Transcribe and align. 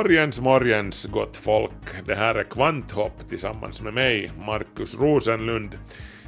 Morgens, 0.00 0.40
morgens 0.40 1.06
gott 1.06 1.36
folk. 1.36 2.06
Det 2.06 2.14
här 2.14 2.34
är 2.34 2.44
Kvanthopp 2.44 3.28
tillsammans 3.28 3.82
med 3.82 3.94
mig, 3.94 4.32
Markus 4.46 5.00
Rosenlund. 5.00 5.78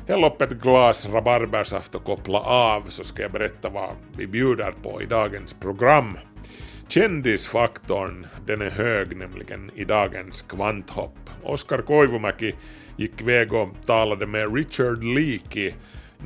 Häll 0.08 0.24
upp 0.24 0.42
ett 0.42 0.50
glas 0.62 1.06
rabarbersaft 1.06 1.94
och 1.94 2.04
koppla 2.04 2.40
av 2.40 2.82
så 2.88 3.04
ska 3.04 3.22
jag 3.22 3.32
berätta 3.32 3.68
vad 3.68 3.90
vi 4.16 4.26
bjuder 4.26 4.72
på 4.82 5.02
i 5.02 5.06
dagens 5.06 5.54
program. 5.54 6.18
Kändisfaktorn, 6.88 8.26
den 8.46 8.62
är 8.62 8.70
hög 8.70 9.16
nämligen 9.16 9.70
i 9.74 9.84
dagens 9.84 10.42
kvanthopp. 10.42 11.30
Oskar 11.42 11.82
Koivumäki 11.82 12.54
gick 12.96 13.20
iväg 13.20 13.52
och 13.52 13.68
talade 13.86 14.26
med 14.26 14.56
Richard 14.56 15.04
Leakey, 15.04 15.72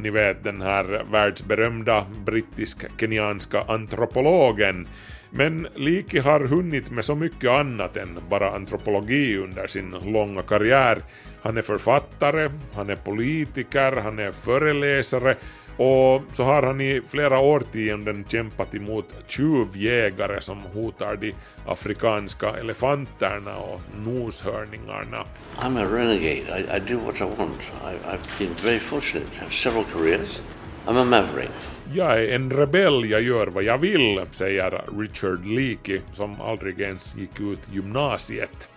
ni 0.00 0.10
vet 0.10 0.44
den 0.44 0.62
här 0.62 1.04
världsberömda 1.12 2.06
brittisk-kenyanska 2.24 3.62
antropologen. 3.68 4.88
Men 5.36 5.68
Liki 5.74 6.18
har 6.18 6.40
hunnit 6.40 6.90
med 6.90 7.04
så 7.04 7.14
mycket 7.14 7.50
annat 7.50 7.96
än 7.96 8.18
bara 8.30 8.50
antropologi 8.50 9.36
under 9.38 9.66
sin 9.66 9.90
långa 9.90 10.42
karriär. 10.42 10.98
Han 11.42 11.56
är 11.56 11.62
författare, 11.62 12.50
han 12.74 12.90
är 12.90 12.96
politiker, 12.96 13.92
han 13.92 14.18
är 14.18 14.32
föreläsare 14.32 15.36
och 15.76 16.22
så 16.32 16.44
har 16.44 16.62
han 16.62 16.80
i 16.80 17.02
flera 17.08 17.38
årtionden 17.38 18.24
kämpat 18.28 18.74
emot 18.74 19.14
tjuvjägare 19.26 20.40
som 20.40 20.58
hotar 20.60 21.16
de 21.16 21.32
afrikanska 21.66 22.50
elefanterna 22.50 23.56
och 23.56 23.80
noshörningarna. 24.04 25.24
I'm 25.58 25.78
a 25.78 25.96
renegade. 25.96 26.58
I, 26.58 26.76
I 26.76 26.80
do 26.88 26.98
what 26.98 27.20
I 27.20 27.24
want. 27.24 27.62
I, 27.84 28.08
I've 28.08 28.38
been 28.38 28.54
very 28.62 28.78
fortunate 28.78 29.30
to 29.30 29.38
have 29.40 29.52
several 29.52 29.84
careers. 29.84 30.40
I'm 30.86 30.96
a 30.96 31.04
maverick. 31.04 31.50
Jag 31.94 32.16
är 32.16 32.34
en 32.34 32.50
rebell, 32.50 33.10
jag 33.10 33.22
gör 33.22 33.46
vad 33.46 33.62
jag 33.62 33.78
vill, 33.78 34.20
säger 34.30 34.82
Richard 34.98 35.46
Leakey 35.46 36.00
som 36.12 36.40
aldrig 36.40 36.80
ens 36.80 37.16
gick 37.16 37.40
ut 37.40 37.68
gymnasiet. 37.72 38.68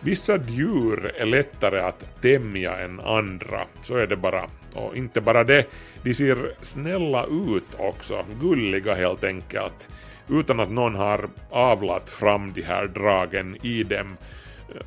Vissa 0.00 0.36
djur 0.48 1.12
är 1.16 1.26
lättare 1.26 1.80
att 1.80 2.22
tämja 2.22 2.78
än 2.78 3.00
andra, 3.00 3.66
så 3.82 3.96
är 3.96 4.06
det 4.06 4.16
bara. 4.16 4.46
Och 4.74 4.96
inte 4.96 5.20
bara 5.20 5.44
det, 5.44 5.66
de 6.02 6.14
ser 6.14 6.54
snälla 6.62 7.26
ut 7.26 7.74
också, 7.78 8.24
gulliga 8.40 8.94
helt 8.94 9.24
enkelt, 9.24 9.88
utan 10.28 10.60
att 10.60 10.70
någon 10.70 10.94
har 10.94 11.28
avlat 11.50 12.10
fram 12.10 12.52
de 12.52 12.62
här 12.62 12.86
dragen 12.86 13.56
i 13.62 13.82
dem. 13.82 14.16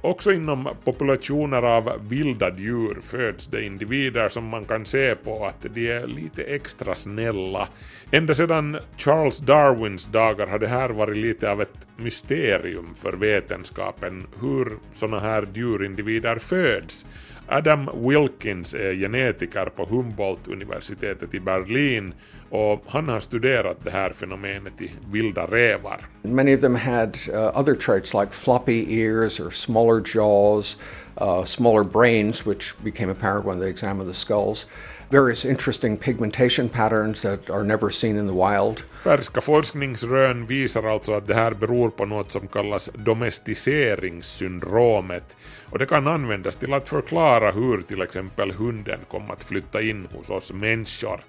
Också 0.01 0.31
inom 0.31 0.69
populationer 0.83 1.61
av 1.61 1.91
vilda 2.09 2.57
djur 2.57 2.97
föds 3.01 3.47
det 3.47 3.63
individer 3.63 4.29
som 4.29 4.45
man 4.45 4.65
kan 4.65 4.85
se 4.85 5.15
på 5.15 5.45
att 5.45 5.65
de 5.73 5.91
är 5.91 6.07
lite 6.07 6.43
extra 6.43 6.95
snälla. 6.95 7.67
Ända 8.11 8.35
sedan 8.35 8.77
Charles 8.97 9.37
Darwins 9.37 10.05
dagar 10.05 10.47
har 10.47 10.59
det 10.59 10.67
här 10.67 10.89
varit 10.89 11.17
lite 11.17 11.51
av 11.51 11.61
ett 11.61 11.87
mysterium 11.97 12.95
för 12.95 13.13
vetenskapen 13.13 14.27
hur 14.41 14.77
sådana 14.93 15.19
här 15.19 15.47
djurindivider 15.53 16.35
föds. 16.35 17.05
Adam 17.47 17.89
Wilkins 18.07 18.73
är 18.73 18.93
genetiker 18.93 19.65
på 19.65 19.85
Humboldt-universitetet 19.85 21.33
i 21.33 21.39
Berlin 21.39 22.13
och 22.53 22.83
han 22.87 23.09
har 23.09 23.19
studerat 23.19 23.77
det 23.83 23.91
här 23.91 24.09
fenomenet 24.09 24.81
i 24.81 24.91
vilda 25.11 25.45
rävar. 25.45 26.05
Many 26.21 26.55
of 26.55 26.61
them 26.61 26.75
had 26.75 27.17
uh, 27.29 27.59
other 27.59 27.75
traits 27.75 28.13
like 28.13 28.33
floppy 28.33 29.01
ears 29.01 29.39
or 29.39 29.49
smaller 29.49 30.03
jaws, 30.15 30.77
uh, 31.21 31.43
smaller 31.45 31.83
brains, 31.83 32.47
which 32.47 32.73
became 32.83 33.11
apparent 33.11 33.45
when 33.45 33.59
they 33.59 33.69
examined 33.69 34.13
the 34.13 34.15
skulls. 34.19 34.65
Various 35.09 35.45
interesting 35.45 35.97
pigmentation 35.97 36.69
patterns 36.69 37.21
that 37.21 37.49
are 37.49 37.63
never 37.63 37.89
seen 37.89 38.17
in 38.17 38.27
the 38.27 38.33
wild. 38.33 38.81
Färska 39.03 39.41
forskningsrön 39.41 40.45
visar 40.45 40.83
alltså 40.83 41.13
att 41.13 41.27
det 41.27 41.35
här 41.35 41.53
beror 41.53 41.89
på 41.89 42.05
något 42.05 42.31
som 42.31 42.47
kallas 42.47 42.89
domesticeringssyndromet 42.93 45.35
och 45.69 45.79
det 45.79 45.85
kan 45.85 46.07
användas 46.07 46.55
till 46.55 46.73
att 46.73 46.87
förklara 46.87 47.51
hur 47.51 47.81
till 47.81 48.01
exempel 48.01 48.51
hunden 48.51 48.99
kom 49.11 49.31
att 49.31 49.43
flytta 49.43 49.81
in 49.81 50.07
hos 50.11 50.29
oss 50.29 50.53
människor. 50.53 51.19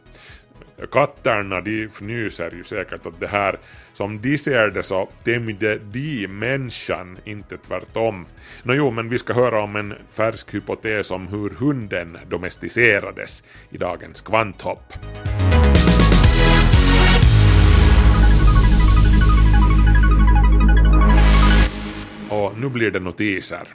Katterna 0.93 1.61
de 1.61 1.85
fnyser 1.85 2.51
ju 2.51 2.65
säkert 2.65 3.07
åt 3.07 3.21
det 3.21 3.27
här. 3.27 3.59
Som 3.93 4.21
de 4.21 4.39
ser 4.39 4.71
det 4.71 4.83
så 4.83 5.09
tämjde 5.25 5.79
de 5.79 6.29
människan, 6.29 7.19
inte 7.25 7.57
tvärtom. 7.57 8.27
Nå 8.63 8.75
jo, 8.75 8.91
men 8.91 9.09
vi 9.09 9.19
ska 9.19 9.33
höra 9.33 9.63
om 9.63 9.77
en 9.77 9.95
färsk 10.11 10.55
hypotes 10.55 11.11
om 11.11 11.27
hur 11.27 11.51
hunden 11.51 12.19
domesticerades 12.29 13.45
i 13.71 13.77
dagens 13.77 14.23
kvanthopp. 14.23 14.93
Och 22.29 22.59
nu 22.59 22.69
blir 22.69 22.91
det 22.91 23.01
notiser. 23.01 23.69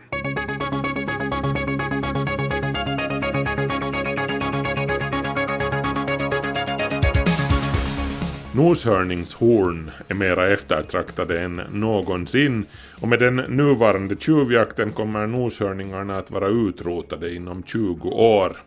Noshörningshorn 8.55 9.91
är 10.07 10.13
mera 10.13 10.53
eftertraktade 10.53 11.41
än 11.41 11.61
någonsin 11.71 12.65
och 13.01 13.07
med 13.07 13.19
den 13.19 13.35
nuvarande 13.35 14.15
tjuvjakten 14.15 14.91
kommer 14.91 15.27
noshörningarna 15.27 16.17
att 16.17 16.31
vara 16.31 16.47
utrotade 16.47 17.35
inom 17.35 17.63
20 17.63 18.09
år. 18.09 18.57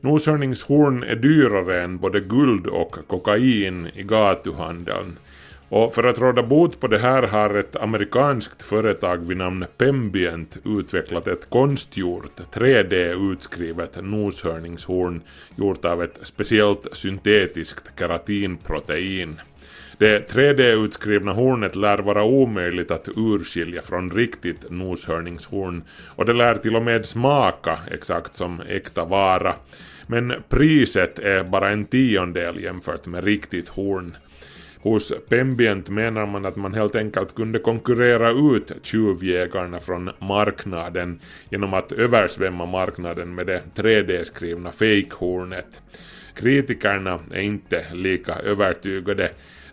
Noshörningshorn 0.00 1.02
är 1.02 1.16
dyrare 1.16 1.82
än 1.82 1.98
både 1.98 2.20
guld 2.20 2.66
och 2.66 2.98
kokain 3.06 3.88
i 3.94 4.02
gatuhandeln. 4.02 5.18
Och 5.72 5.94
för 5.94 6.04
att 6.04 6.18
råda 6.18 6.42
bot 6.42 6.80
på 6.80 6.86
det 6.86 6.98
här 6.98 7.22
har 7.22 7.54
ett 7.54 7.76
amerikanskt 7.76 8.62
företag 8.62 9.16
vid 9.16 9.36
namn 9.36 9.64
Pembient 9.78 10.58
utvecklat 10.64 11.28
ett 11.28 11.50
konstgjort 11.50 12.40
3D-utskrivet 12.52 14.02
noshörningshorn 14.02 15.20
gjort 15.56 15.84
av 15.84 16.02
ett 16.02 16.18
speciellt 16.22 16.88
syntetiskt 16.92 17.98
keratinprotein. 17.98 19.40
Det 19.98 20.32
3D-utskrivna 20.32 21.32
hornet 21.32 21.76
lär 21.76 21.98
vara 21.98 22.24
omöjligt 22.24 22.90
att 22.90 23.08
urskilja 23.16 23.82
från 23.82 24.10
riktigt 24.10 24.70
noshörningshorn 24.70 25.82
och 26.16 26.24
det 26.24 26.32
lär 26.32 26.54
till 26.54 26.76
och 26.76 26.82
med 26.82 27.06
smaka 27.06 27.78
exakt 27.90 28.34
som 28.34 28.60
äkta 28.68 29.04
vara. 29.04 29.54
Men 30.06 30.32
priset 30.48 31.18
är 31.18 31.44
bara 31.44 31.70
en 31.70 31.84
tiondel 31.84 32.62
jämfört 32.62 33.06
med 33.06 33.24
riktigt 33.24 33.68
horn. 33.68 34.16
Hos 34.82 35.12
Pembient 35.28 35.88
menar 35.88 36.26
man 36.26 36.46
att 36.46 36.56
man 36.56 36.74
helt 36.74 36.96
enkelt 36.96 37.34
kunde 37.34 37.58
konkurrera 37.58 38.30
ut 38.30 38.72
tjuvjägarna 38.82 39.80
från 39.80 40.10
marknaden 40.18 41.20
genom 41.50 41.74
att 41.74 41.92
översvämma 41.92 42.66
marknaden 42.66 43.34
med 43.34 43.46
det 43.46 43.62
3D-skrivna 43.74 44.72
fejkhornet. 44.72 45.82
Kritikerna 46.34 47.20
är 47.32 47.40
inte 47.40 47.84
lika 47.92 48.34
övertygade. 48.34 49.30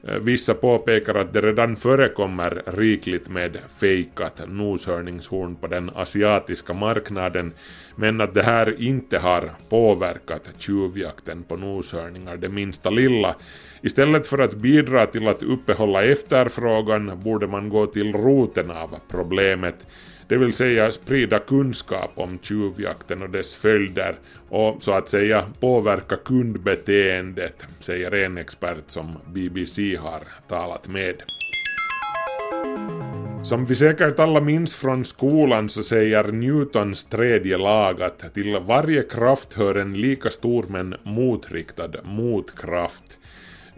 Eh, 0.07 0.19
vissa 0.19 0.53
påpekar 0.53 1.15
att 1.15 1.33
det 1.33 1.41
redan 1.41 1.75
förekommer 1.75 2.63
rikligt 2.65 3.29
med 3.29 3.57
fejkat 3.79 4.41
noshörningshorn 4.47 5.55
på 5.55 5.67
den 5.67 5.91
asiatiska 5.95 6.73
marknaden, 6.73 7.53
men 7.95 8.21
att 8.21 8.33
det 8.33 8.43
här 8.43 8.81
inte 8.81 9.19
har 9.19 9.51
påverkat 9.69 10.49
tjuvjakten 10.57 11.43
på 11.43 11.55
noshörningar 11.55 12.37
det 12.37 12.49
minsta 12.49 12.89
lilla. 12.89 13.35
Istället 13.81 14.27
för 14.27 14.37
att 14.37 14.53
bidra 14.53 15.05
till 15.05 15.27
att 15.27 15.43
uppehålla 15.43 16.03
efterfrågan 16.03 17.21
borde 17.23 17.47
man 17.47 17.69
gå 17.69 17.85
till 17.87 18.13
roten 18.13 18.71
av 18.71 18.95
problemet, 19.07 19.87
det 20.29 20.37
vill 20.37 20.53
säga 20.53 20.91
sprida 20.91 21.39
kunskap 21.39 22.11
om 22.15 22.39
tjuvjakten 22.41 23.21
och 23.21 23.29
dess 23.29 23.55
följder 23.55 24.15
och 24.49 24.83
så 24.83 24.91
att 24.91 25.09
säga 25.09 25.45
påverka 25.59 26.15
kundbeteendet, 26.15 27.65
säger 27.79 28.13
en 28.13 28.37
expert 28.37 28.83
som 28.87 29.17
BBC 29.27 29.95
har 29.95 30.21
talat 30.47 30.87
med. 30.87 31.15
Som 33.43 33.65
vi 33.65 33.75
säkert 33.75 34.19
alla 34.19 34.41
minns 34.41 34.75
från 34.75 35.05
skolan 35.05 35.69
så 35.69 35.83
säger 35.83 36.23
Newtons 36.23 37.05
tredje 37.05 37.57
lag 37.57 38.01
att 38.01 38.33
till 38.33 38.57
varje 38.67 39.03
kraft 39.03 39.53
hör 39.53 39.75
en 39.75 40.01
lika 40.01 40.29
stor 40.29 40.65
men 40.67 40.95
motriktad 41.03 41.91
motkraft. 42.03 43.18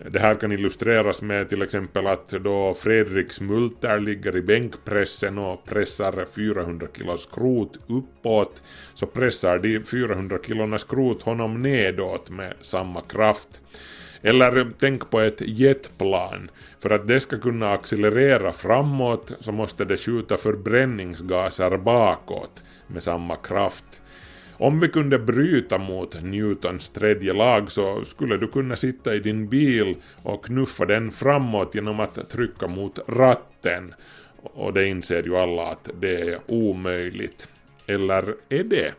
Det 0.10 0.20
här 0.20 0.36
kan 0.36 0.52
illustreras 0.52 1.22
med 1.22 1.50
till 1.50 1.62
exempel 1.62 2.08
att 2.08 2.30
då 2.30 2.74
Fredriks 2.74 3.36
Smulter 3.36 4.00
ligger 4.00 4.36
i 4.36 4.42
bänkpressen 4.42 5.38
och 5.38 5.66
pressar 5.66 6.26
400 6.36 6.88
kilo 6.98 7.18
skrot 7.18 7.78
uppåt 7.88 8.64
så 8.94 9.06
pressar 9.06 9.60
de 9.60 9.80
400 9.80 10.38
kilona 10.48 10.78
skrot 10.78 11.22
honom 11.22 11.62
nedåt 11.62 12.30
med 12.30 12.54
samma 12.62 13.02
kraft. 13.02 13.62
Eller 14.22 14.68
tänk 14.80 15.10
på 15.10 15.20
ett 15.20 15.42
jetplan. 15.42 16.52
För 16.80 16.90
att 16.90 17.08
det 17.08 17.20
ska 17.20 17.38
kunna 17.40 17.72
accelerera 17.72 18.52
framåt 18.52 19.32
så 19.40 19.52
måste 19.52 19.86
det 19.86 19.98
skjuta 19.98 20.38
förbränningsgaser 20.38 21.78
bakåt 21.78 22.64
med 22.88 23.04
samma 23.04 23.36
kraft. 23.36 24.01
Om 24.62 24.80
vi 24.80 24.88
kunde 24.88 25.20
bryta 25.20 25.78
mot 25.78 26.24
Newtons 26.24 26.90
tredje 26.90 27.34
lag 27.34 27.72
så 27.72 28.06
skulle 28.06 28.38
du 28.38 28.48
kunna 28.48 28.76
sitta 28.76 29.16
i 29.16 29.20
din 29.20 29.50
bil 29.50 29.96
och 30.24 30.46
knuffa 30.46 30.86
den 30.86 31.12
framåt 31.12 31.76
genom 31.76 32.00
att 32.00 32.30
trycka 32.30 32.68
mot 32.68 33.00
ratten. 33.08 33.94
Och 34.44 34.74
det 34.74 34.88
inser 34.88 35.24
ju 35.24 35.38
alla 35.38 35.68
att 35.68 35.90
det 36.00 36.22
är 36.22 36.40
omöjligt. 36.48 37.48
Eller 37.88 38.36
är 38.50 38.64
det? 38.64 38.94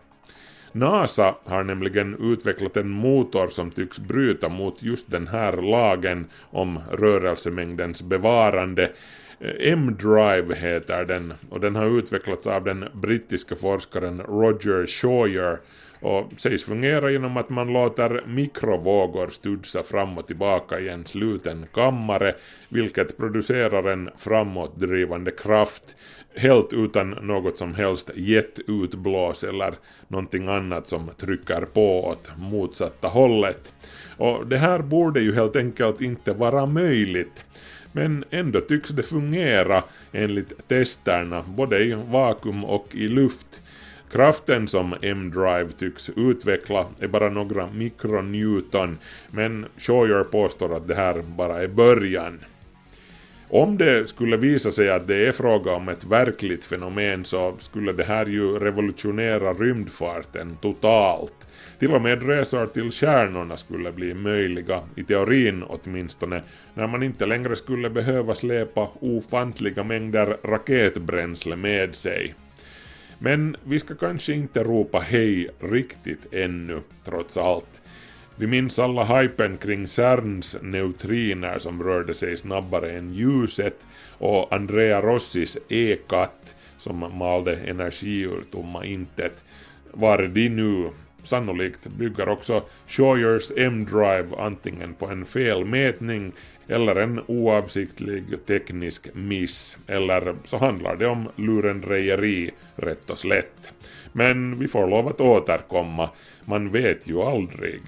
NASA 0.72 1.34
har 1.44 1.64
nämligen 1.64 2.32
utvecklat 2.32 2.76
en 2.76 2.90
motor 2.90 3.48
som 3.48 3.70
tycks 3.70 3.98
bryta 3.98 4.48
mot 4.48 4.82
just 4.82 5.10
den 5.10 5.28
här 5.28 5.56
lagen 5.56 6.26
om 6.50 6.80
rörelsemängdens 6.92 8.02
bevarande. 8.02 8.90
M-Drive 9.60 10.54
heter 10.54 11.04
den 11.04 11.34
och 11.50 11.60
den 11.60 11.76
har 11.76 11.98
utvecklats 11.98 12.46
av 12.46 12.64
den 12.64 12.84
brittiska 12.92 13.56
forskaren 13.56 14.20
Roger 14.20 14.86
Shawyer 14.86 15.58
och 16.00 16.32
sägs 16.36 16.64
fungera 16.64 17.10
genom 17.10 17.36
att 17.36 17.50
man 17.50 17.72
låter 17.72 18.22
mikrovågor 18.26 19.28
studsa 19.28 19.82
fram 19.82 20.18
och 20.18 20.26
tillbaka 20.26 20.80
i 20.80 20.88
en 20.88 21.04
sluten 21.04 21.66
kammare, 21.74 22.34
vilket 22.68 23.16
producerar 23.16 23.92
en 23.92 24.10
framåtdrivande 24.16 25.30
kraft, 25.30 25.96
helt 26.36 26.72
utan 26.72 27.10
något 27.10 27.58
som 27.58 27.74
helst 27.74 28.10
jetutblås 28.14 29.44
eller 29.44 29.74
någonting 30.08 30.48
annat 30.48 30.86
som 30.86 31.10
trycker 31.16 31.60
på 31.60 32.04
åt 32.04 32.30
motsatta 32.36 33.08
hållet. 33.08 33.74
Och 34.16 34.46
det 34.46 34.58
här 34.58 34.78
borde 34.78 35.20
ju 35.20 35.34
helt 35.34 35.56
enkelt 35.56 36.00
inte 36.00 36.32
vara 36.32 36.66
möjligt. 36.66 37.44
Men 37.92 38.24
ändå 38.30 38.60
tycks 38.60 38.90
det 38.90 39.02
fungera 39.02 39.82
enligt 40.12 40.68
testerna, 40.68 41.44
både 41.48 41.78
i 41.78 41.92
vakuum 41.92 42.64
och 42.64 42.88
i 42.94 43.08
luft. 43.08 43.60
Kraften 44.12 44.68
som 44.68 44.94
M-Drive 45.02 45.68
tycks 45.78 46.10
utveckla 46.16 46.86
är 47.00 47.08
bara 47.08 47.30
några 47.30 47.66
mikronewton, 47.66 48.98
men 49.30 49.66
Shoyer 49.78 50.24
påstår 50.24 50.76
att 50.76 50.88
det 50.88 50.94
här 50.94 51.22
bara 51.36 51.62
är 51.62 51.68
början. 51.68 52.40
Om 53.48 53.78
det 53.78 54.08
skulle 54.08 54.36
visa 54.36 54.72
sig 54.72 54.90
att 54.90 55.06
det 55.06 55.26
är 55.26 55.32
fråga 55.32 55.72
om 55.72 55.88
ett 55.88 56.04
verkligt 56.04 56.64
fenomen 56.64 57.24
så 57.24 57.54
skulle 57.58 57.92
det 57.92 58.04
här 58.04 58.26
ju 58.26 58.58
revolutionera 58.58 59.52
rymdfarten 59.52 60.56
totalt. 60.62 61.48
Till 61.82 61.94
och 61.94 62.02
med 62.02 62.22
resor 62.22 62.66
till 62.66 62.90
stjärnorna 62.90 63.56
skulle 63.56 63.92
bli 63.92 64.14
möjliga, 64.14 64.80
i 64.96 65.04
teorin 65.04 65.62
åtminstone, 65.62 66.42
när 66.74 66.86
man 66.86 67.02
inte 67.02 67.26
längre 67.26 67.56
skulle 67.56 67.90
behöva 67.90 68.34
släpa 68.34 68.90
ofantliga 69.00 69.84
mängder 69.84 70.36
raketbränsle 70.44 71.56
med 71.56 71.94
sig. 71.94 72.34
Men 73.18 73.56
vi 73.64 73.78
ska 73.78 73.94
kanske 73.94 74.32
inte 74.32 74.64
ropa 74.64 75.00
hej 75.00 75.48
riktigt 75.60 76.34
ännu, 76.34 76.80
trots 77.04 77.36
allt. 77.36 77.80
Vi 78.36 78.46
minns 78.46 78.78
alla 78.78 79.04
hypen 79.04 79.56
kring 79.56 79.86
CERNs 79.86 80.56
neutriner 80.62 81.58
som 81.58 81.82
rörde 81.82 82.14
sig 82.14 82.36
snabbare 82.36 82.92
än 82.92 83.14
ljuset 83.14 83.86
och 84.18 84.52
Andrea 84.54 85.00
Rossis 85.00 85.58
E-katt 85.68 86.54
som 86.78 87.18
malde 87.18 87.56
energi 87.56 88.20
ur 88.20 88.42
tomma 88.50 88.84
intet. 88.84 89.44
Var 89.92 90.18
är 90.18 90.28
de 90.28 90.48
nu 90.48 90.90
sannolikt 91.22 91.86
bygger 91.86 92.28
också 92.28 92.62
Shoyers 92.86 93.52
M-Drive 93.56 94.26
antingen 94.38 94.94
på 94.94 95.06
en 95.06 95.26
felmätning 95.26 96.32
eller 96.68 96.96
en 96.96 97.20
oavsiktlig 97.26 98.46
teknisk 98.46 99.14
miss, 99.14 99.78
eller 99.86 100.34
så 100.44 100.58
handlar 100.58 100.96
det 100.96 101.06
om 101.06 101.28
lurendrejeri 101.36 102.50
rätt 102.76 103.10
och 103.10 103.18
slätt. 103.18 103.72
Men 104.12 104.58
vi 104.58 104.68
får 104.68 104.86
lov 104.86 105.08
att 105.08 105.20
återkomma, 105.20 106.10
man 106.44 106.70
vet 106.70 107.08
ju 107.08 107.22
aldrig. 107.22 107.80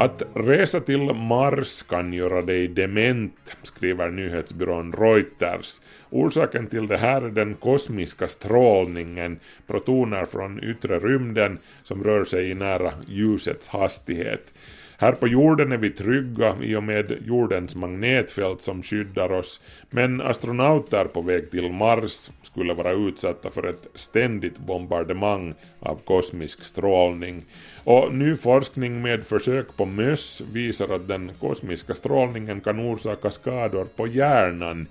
Att 0.00 0.22
resa 0.34 0.80
till 0.80 1.14
Mars 1.14 1.82
kan 1.82 2.12
göra 2.12 2.42
dig 2.42 2.68
dement, 2.68 3.56
skriver 3.62 4.10
nyhetsbyrån 4.10 4.92
Reuters. 4.92 5.80
Orsaken 6.10 6.66
till 6.66 6.86
det 6.86 6.96
här 6.96 7.22
är 7.22 7.30
den 7.30 7.54
kosmiska 7.54 8.28
strålningen, 8.28 9.40
protoner 9.66 10.26
från 10.26 10.64
yttre 10.64 10.98
rymden 10.98 11.58
som 11.82 12.04
rör 12.04 12.24
sig 12.24 12.50
i 12.50 12.54
nära 12.54 12.92
ljusets 13.06 13.68
hastighet. 13.68 14.54
Här 15.00 15.12
på 15.12 15.28
jorden 15.28 15.72
är 15.72 15.76
vi 15.76 15.90
trygga 15.90 16.56
i 16.62 16.76
och 16.76 16.82
med 16.82 17.18
jordens 17.26 17.76
magnetfält 17.76 18.60
som 18.60 18.82
skyddar 18.82 19.32
oss, 19.32 19.60
men 19.90 20.20
astronauter 20.20 21.04
på 21.04 21.22
väg 21.22 21.50
till 21.50 21.72
Mars 21.72 22.30
skulle 22.42 22.74
vara 22.74 22.92
utsatta 22.92 23.50
för 23.50 23.66
ett 23.66 23.86
ständigt 23.94 24.58
bombardemang 24.58 25.54
av 25.78 25.98
kosmisk 26.04 26.64
strålning. 26.64 27.44
Och 27.84 28.14
ny 28.14 28.36
forskning 28.36 29.02
med 29.02 29.26
försök 29.26 29.76
på 29.76 29.86
möss 29.86 30.42
visar 30.52 30.94
att 30.94 31.08
den 31.08 31.30
kosmiska 31.40 31.94
strålningen 31.94 32.60
kan 32.60 32.80
orsaka 32.80 33.30
skador 33.30 33.84
på 33.96 34.06
hjärnan. 34.06 34.86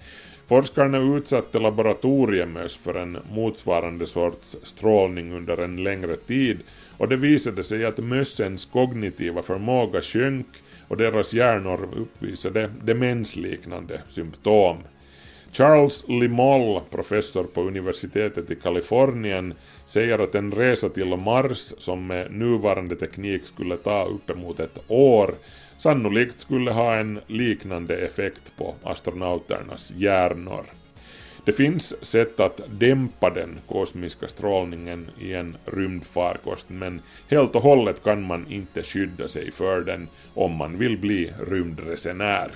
Forskarna 0.46 0.98
utsatte 0.98 1.60
laboratoriemöss 1.60 2.76
för 2.76 2.94
en 2.94 3.18
motsvarande 3.32 4.08
sorts 4.08 4.58
strålning 4.64 5.34
under 5.34 5.58
en 5.58 5.84
längre 5.84 6.16
tid 6.16 6.60
och 7.00 7.08
det 7.10 7.16
visade 7.16 7.64
sig 7.64 7.86
att 7.86 7.98
mössens 7.98 8.66
kognitiva 8.66 9.42
förmåga 9.42 10.02
sjönk 10.02 10.48
och 10.88 10.98
deras 10.98 11.34
hjärnor 11.34 11.90
uppvisade 11.96 12.70
demensliknande 12.84 14.02
symptom. 14.10 14.78
Charles 15.52 16.06
Limoll, 16.08 16.82
professor 16.90 17.44
på 17.44 17.62
universitetet 17.62 18.52
i 18.52 18.56
Kalifornien, 18.56 19.54
säger 19.86 20.20
att 20.20 20.36
en 20.36 20.52
resa 20.52 20.90
till 20.90 21.16
Mars 21.18 21.74
som 21.78 22.08
med 22.08 22.32
nuvarande 22.32 22.96
teknik 22.96 23.48
skulle 23.48 23.78
ta 23.78 24.06
uppemot 24.06 24.60
ett 24.60 24.80
år 24.88 25.36
sannolikt 25.78 26.40
skulle 26.40 26.72
ha 26.72 26.96
en 26.96 27.20
liknande 27.28 27.98
effekt 27.98 28.52
på 28.58 28.76
astronauternas 28.84 29.94
hjärnor. 29.96 30.66
Det 31.50 31.54
finns 31.54 32.06
sätt 32.06 32.40
att 32.40 32.62
dämpa 32.68 33.30
den 33.30 33.60
kosmiska 33.68 34.28
strålningen 34.28 35.10
i 35.20 35.34
en 35.34 35.58
rymdfarkost 35.66 36.70
men 36.70 37.02
helt 37.28 37.56
och 37.56 37.62
hållet 37.62 38.04
kan 38.04 38.24
man 38.24 38.46
inte 38.50 38.84
skydda 38.84 39.28
sig 39.28 39.52
för 39.52 39.82
den 39.82 40.08
om 40.34 40.56
man 40.56 40.78
vill 40.78 40.98
bli 40.98 41.34
rymdresenär. 41.50 42.52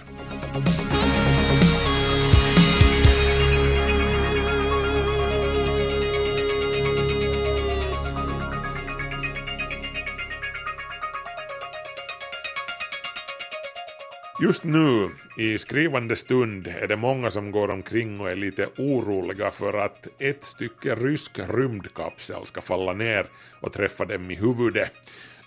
Just 14.40 14.64
nu, 14.64 15.10
i 15.38 15.58
skrivande 15.58 16.16
stund, 16.16 16.68
är 16.68 16.88
det 16.88 16.96
många 16.96 17.32
som 17.32 17.52
går 17.52 17.72
omkring 17.72 18.22
och 18.22 18.30
är 18.30 18.36
lite 18.36 18.68
oroliga 18.78 19.52
för 19.52 19.78
att 19.78 20.08
ett 20.20 20.46
stycke 20.46 20.96
rysk 20.96 21.40
rymdkapsel 21.40 22.46
ska 22.46 22.62
falla 22.62 22.94
ner 22.94 23.26
och 23.60 23.74
träffa 23.74 24.06
dem 24.06 24.32
i 24.32 24.36
huvudet. 24.36 24.92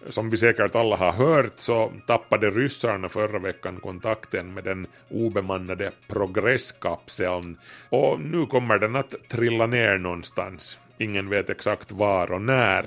Som 0.07 0.31
vi 0.31 0.37
säkert 0.37 0.75
alla 0.75 0.97
har 0.97 1.13
hört 1.13 1.53
så 1.57 1.93
tappade 2.07 2.51
ryssarna 2.51 3.09
förra 3.09 3.39
veckan 3.39 3.81
kontakten 3.81 4.55
med 4.55 4.65
den 4.65 4.87
obemannade 5.11 5.91
progresskapseln 6.09 7.59
och 7.89 8.21
nu 8.21 8.47
kommer 8.47 8.79
den 8.79 8.97
att 8.97 9.15
trilla 9.29 9.67
ner 9.67 9.99
någonstans. 9.99 10.79
Ingen 10.99 11.29
vet 11.29 11.51
exakt 11.51 11.93
var 11.93 12.33
och 12.33 12.43
när. 12.43 12.87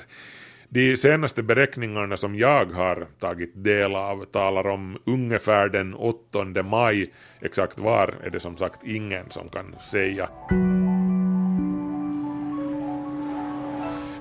De 0.72 0.98
senaste 0.98 1.44
beräkningarna 1.44 2.18
som 2.18 2.36
jag 2.36 2.66
har 2.66 3.08
tagit 3.20 3.64
del 3.64 3.96
av 3.96 4.26
talar 4.26 4.68
om 4.68 4.98
ungefär 5.06 5.70
den 5.70 5.94
8 5.94 6.64
maj. 6.64 7.14
Exakt 7.42 7.80
var 7.80 8.16
är 8.24 8.30
det 8.30 8.40
som 8.40 8.58
sagt 8.58 8.84
ingen 8.84 9.30
som 9.30 9.50
kan 9.50 9.76
säga. 9.92 10.30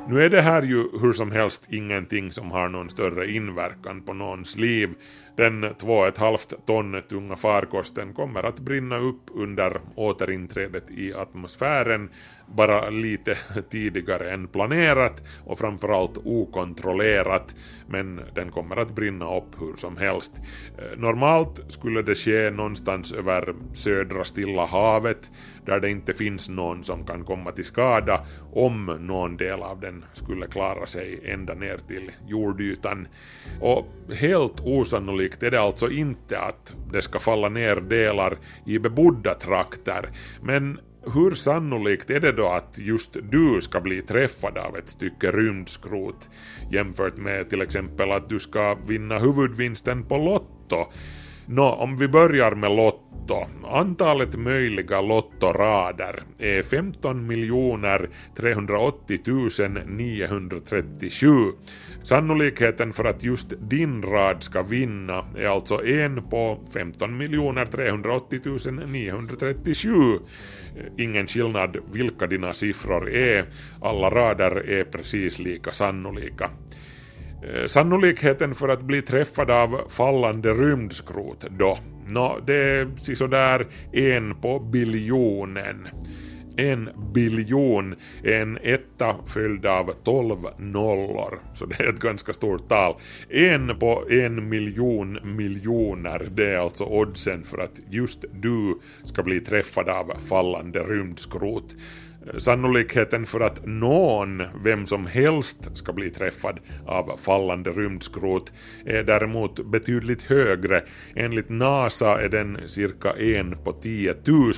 Nu 0.09 0.25
är 0.25 0.31
det 0.31 0.43
här 0.43 0.63
ju 0.63 0.99
hur 1.01 1.13
som 1.13 1.31
helst 1.31 1.67
ingenting 1.69 2.31
som 2.31 2.51
har 2.51 2.69
någon 2.69 2.91
större 2.91 3.31
inverkan 3.31 4.03
på 4.03 4.13
någons 4.13 4.57
liv. 4.57 4.95
Den 5.39 5.65
2,5 5.65 6.55
ton 6.67 7.03
tunga 7.09 7.37
farkosten 7.37 8.15
kommer 8.15 8.43
att 8.43 8.61
brinna 8.61 8.99
upp 8.99 9.31
under 9.35 9.81
återinträdet 9.95 10.91
i 10.91 11.15
atmosfären 11.15 12.11
bara 12.47 12.91
lite 12.91 13.39
tidigare 13.71 14.31
än 14.31 14.49
planerat 14.49 15.23
och 15.47 15.59
framförallt 15.59 16.19
okontrollerat, 16.25 17.55
men 17.87 18.21
den 18.35 18.51
kommer 18.51 18.77
att 18.77 18.95
brinna 18.95 19.37
upp 19.37 19.61
hur 19.61 19.77
som 19.77 19.97
helst. 19.97 20.33
Normalt 20.97 21.73
skulle 21.73 22.03
det 22.03 22.15
ske 22.15 22.51
någonstans 22.51 23.13
över 23.13 23.55
södra 23.75 24.25
Stilla 24.25 24.67
havet, 24.67 25.31
där 25.67 25.81
det 25.81 25.91
inte 25.91 26.15
finns 26.15 26.49
någon 26.49 26.85
som 26.85 27.05
kan 27.05 27.25
komma 27.25 27.53
till 27.53 27.65
skada 27.65 28.27
om 28.53 28.87
någon 29.01 29.37
del 29.37 29.63
av 29.63 29.81
den 29.81 30.05
skulle 30.13 30.47
klara 30.47 30.87
sig 30.87 31.21
ända 31.25 31.55
ner 31.55 31.79
till 31.89 32.11
jordytan. 32.27 33.09
Och 33.61 33.87
helt 34.15 34.61
osannolikt 34.61 35.43
är 35.43 35.51
det 35.51 35.61
alltså 35.61 35.91
inte 35.91 36.41
att 36.41 36.75
det 36.93 37.03
ska 37.03 37.19
falla 37.19 37.49
ner 37.49 37.77
delar 37.77 38.39
i 38.67 38.79
bebodda 38.79 39.35
trakter, 39.35 40.11
men 40.43 40.81
hur 41.15 41.35
sannolikt 41.35 42.11
är 42.11 42.21
det 42.21 42.33
då 42.33 42.49
att 42.49 42.79
just 42.79 43.17
du 43.31 43.61
ska 43.61 43.81
bli 43.81 44.03
träffad 44.03 44.59
av 44.59 44.77
ett 44.77 44.89
stycke 44.89 45.33
rymdskrot 45.33 46.31
jämfört 46.73 47.17
med 47.17 47.51
till 47.51 47.63
exempel 47.63 48.11
att 48.11 48.29
du 48.29 48.41
ska 48.41 48.75
vinna 48.75 49.19
huvudvinsten 49.19 50.05
på 50.05 50.17
Lotto? 50.17 50.93
Nå, 51.51 51.65
om 51.65 51.97
vi 51.97 52.09
börjar 52.09 52.55
med 52.55 52.71
Lotto. 52.77 53.47
Antalet 53.65 54.39
möjliga 54.39 55.01
lottorader 55.01 56.23
är 56.39 56.63
15 56.63 57.29
380 58.37 59.19
937. 59.87 61.29
Sannolikheten 62.03 62.93
för 62.93 63.05
att 63.05 63.23
just 63.23 63.53
din 63.59 64.03
rad 64.03 64.43
ska 64.43 64.63
vinna 64.63 65.25
är 65.37 65.47
alltså 65.47 65.85
en 65.85 66.23
på 66.31 66.59
15 66.73 67.19
380 67.73 68.41
937. 68.87 69.91
Ingen 70.99 71.27
skillnad 71.27 71.77
vilka 71.93 72.27
dina 72.27 72.55
siffror 72.55 73.11
är, 73.11 73.45
alla 73.81 74.11
rader 74.11 74.71
är 74.71 74.85
precis 74.85 75.39
lika 75.39 75.73
sannolika. 75.73 76.51
Eh, 77.43 77.67
sannolikheten 77.67 78.55
för 78.55 78.69
att 78.69 78.83
bli 78.83 79.03
träffad 79.03 79.51
av 79.51 79.81
fallande 79.89 80.53
rymdskrot 80.53 81.45
då? 81.59 81.79
Nå, 82.07 82.39
det 82.47 82.55
är 82.55 83.15
sådär 83.15 83.67
en 83.93 84.35
på 84.35 84.59
biljonen. 84.59 85.89
En 86.57 86.91
biljon 87.15 87.95
är 88.25 88.41
en 88.41 88.59
etta 88.63 89.17
följd 89.27 89.67
av 89.67 89.93
12 90.05 90.37
nollor, 90.59 91.41
så 91.55 91.67
det 91.67 91.81
är 91.81 91.89
ett 91.89 92.01
ganska 92.01 92.33
stort 92.33 92.69
tal. 92.69 92.95
En 93.29 93.79
på 93.79 94.05
en 94.11 94.49
miljon 94.49 95.19
miljoner, 95.37 96.29
det 96.31 96.51
är 96.51 96.57
alltså 96.57 96.85
oddsen 96.85 97.45
för 97.45 97.59
att 97.59 97.81
just 97.91 98.25
du 98.33 98.79
ska 99.05 99.23
bli 99.23 99.41
träffad 99.41 99.89
av 99.89 100.13
fallande 100.29 100.81
rymdskrot. 100.81 101.77
Sannolikheten 102.39 103.27
för 103.27 103.41
att 103.41 103.67
någon, 103.67 104.43
vem 104.65 104.87
som 104.87 105.07
helst, 105.07 105.77
ska 105.77 105.93
bli 105.93 106.11
träffad 106.11 106.61
av 106.87 107.17
fallande 107.17 107.71
rymdskrot 107.71 108.53
är 108.87 109.03
däremot 109.03 109.67
betydligt 109.67 110.23
högre. 110.23 110.85
Enligt 111.15 111.49
NASA 111.49 112.23
är 112.23 112.29
den 112.29 112.59
cirka 112.67 113.13
en 113.13 113.57
på 113.65 113.73
10 113.73 114.15
000. 114.25 114.53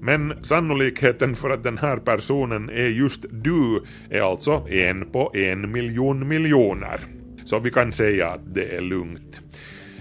Men 0.00 0.44
sannolikheten 0.44 1.36
för 1.36 1.50
att 1.50 1.62
den 1.62 1.78
här 1.78 1.96
personen 1.96 2.70
är 2.70 2.88
just 2.88 3.24
du 3.30 3.82
är 4.10 4.20
alltså 4.20 4.66
en 4.68 5.10
på 5.10 5.30
en 5.34 5.72
miljon 5.72 6.28
miljoner. 6.28 7.00
Så 7.44 7.58
vi 7.58 7.70
kan 7.70 7.92
säga 7.92 8.28
att 8.28 8.54
det 8.54 8.76
är 8.76 8.80
lugnt. 8.80 9.40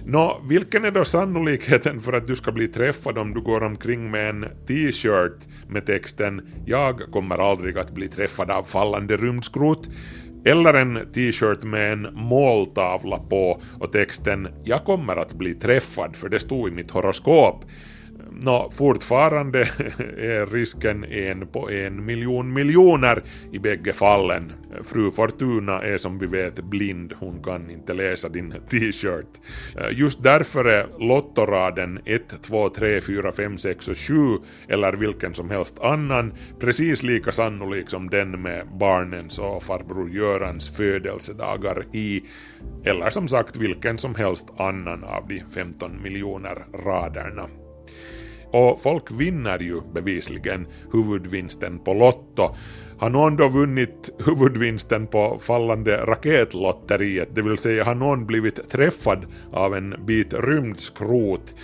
Nå, 0.10 0.42
vilken 0.50 0.86
är 0.86 0.92
då 0.92 1.06
sannolikheten 1.06 2.00
för 2.00 2.14
att 2.14 2.28
du 2.28 2.36
ska 2.36 2.52
bli 2.52 2.68
träffad 2.68 3.18
om 3.18 3.34
du 3.34 3.42
går 3.42 3.64
omkring 3.64 4.12
med 4.12 4.30
en 4.30 4.46
t-shirt 4.68 5.48
med 5.70 5.86
texten 5.86 6.42
“Jag 6.66 7.00
kommer 7.12 7.52
aldrig 7.52 7.78
att 7.78 7.92
bli 7.92 8.08
träffad 8.08 8.52
av 8.52 8.64
fallande 8.64 9.18
rymdskrot” 9.18 9.90
eller 10.46 10.74
en 10.74 11.00
t-shirt 11.14 11.64
med 11.64 11.94
en 11.94 12.08
måltavla 12.14 13.18
på 13.18 13.62
och 13.80 13.92
texten 13.92 14.48
“Jag 14.64 14.84
kommer 14.84 15.16
att 15.16 15.34
bli 15.34 15.56
träffad 15.56 16.16
för 16.16 16.30
det 16.30 16.40
stod 16.40 16.68
i 16.68 16.72
mitt 16.72 16.92
horoskop” 16.92 17.66
Nå, 18.40 18.72
fortfarande 18.72 19.62
är 20.18 20.46
risken 20.46 21.04
en 21.04 21.48
på 21.48 21.72
en 21.72 22.06
miljon 22.06 22.54
miljoner 22.54 23.24
i 23.52 23.60
bägge 23.60 23.94
fallen. 23.94 24.54
Fru 24.84 25.12
Fortuna 25.12 25.82
är 25.82 25.98
som 25.98 26.20
vi 26.20 26.26
vet 26.26 26.64
blind, 26.64 27.14
hon 27.20 27.44
kan 27.44 27.70
inte 27.70 27.94
läsa 27.94 28.30
din 28.30 28.52
t-shirt. 28.70 29.26
Eh, 29.78 30.00
just 30.00 30.24
därför 30.24 30.66
är 30.66 30.88
lottoraden 31.00 32.00
1, 32.06 32.22
2, 32.42 32.70
3, 32.70 33.02
4, 33.02 33.32
5, 33.32 33.58
6 33.58 33.88
och 33.88 33.98
7 33.98 34.14
eller 34.68 34.94
vilken 34.94 35.34
som 35.34 35.50
helst 35.50 35.80
annan 35.80 36.34
precis 36.60 37.04
lika 37.04 37.32
sannolik 37.32 37.90
som 37.90 38.10
den 38.10 38.42
med 38.42 38.68
barnens 38.80 39.40
och 39.40 39.64
farbror 39.64 40.10
Görans 40.10 40.78
födelsedagar 40.78 41.86
i, 41.94 42.24
eller 42.84 43.10
som 43.10 43.28
sagt 43.28 43.56
vilken 43.56 43.98
som 43.98 44.16
helst 44.16 44.48
annan 44.58 45.04
av 45.04 45.28
de 45.28 45.44
15 45.54 46.02
miljoner 46.02 46.66
raderna. 46.86 47.48
Och 48.52 48.82
folk 48.82 49.12
vinner 49.12 49.60
ju 49.60 49.82
bevisligen 49.94 50.68
huvudvinsten 50.92 51.80
på 51.80 51.94
Lotto. 51.94 52.56
Har 52.98 53.10
någon 53.10 53.36
då 53.36 53.48
vunnit 53.48 54.10
huvudvinsten 54.26 55.08
på 55.08 55.40
fallande 55.42 55.98
raketlotteriet, 55.98 57.36
det 57.36 57.42
vill 57.42 57.58
säga 57.58 57.84
har 57.84 57.96
någon 57.96 58.26
blivit 58.26 58.70
träffad 58.70 59.26
av 59.52 59.76
en 59.76 59.96
bit 60.06 60.34
rymdskrot? 60.34 61.56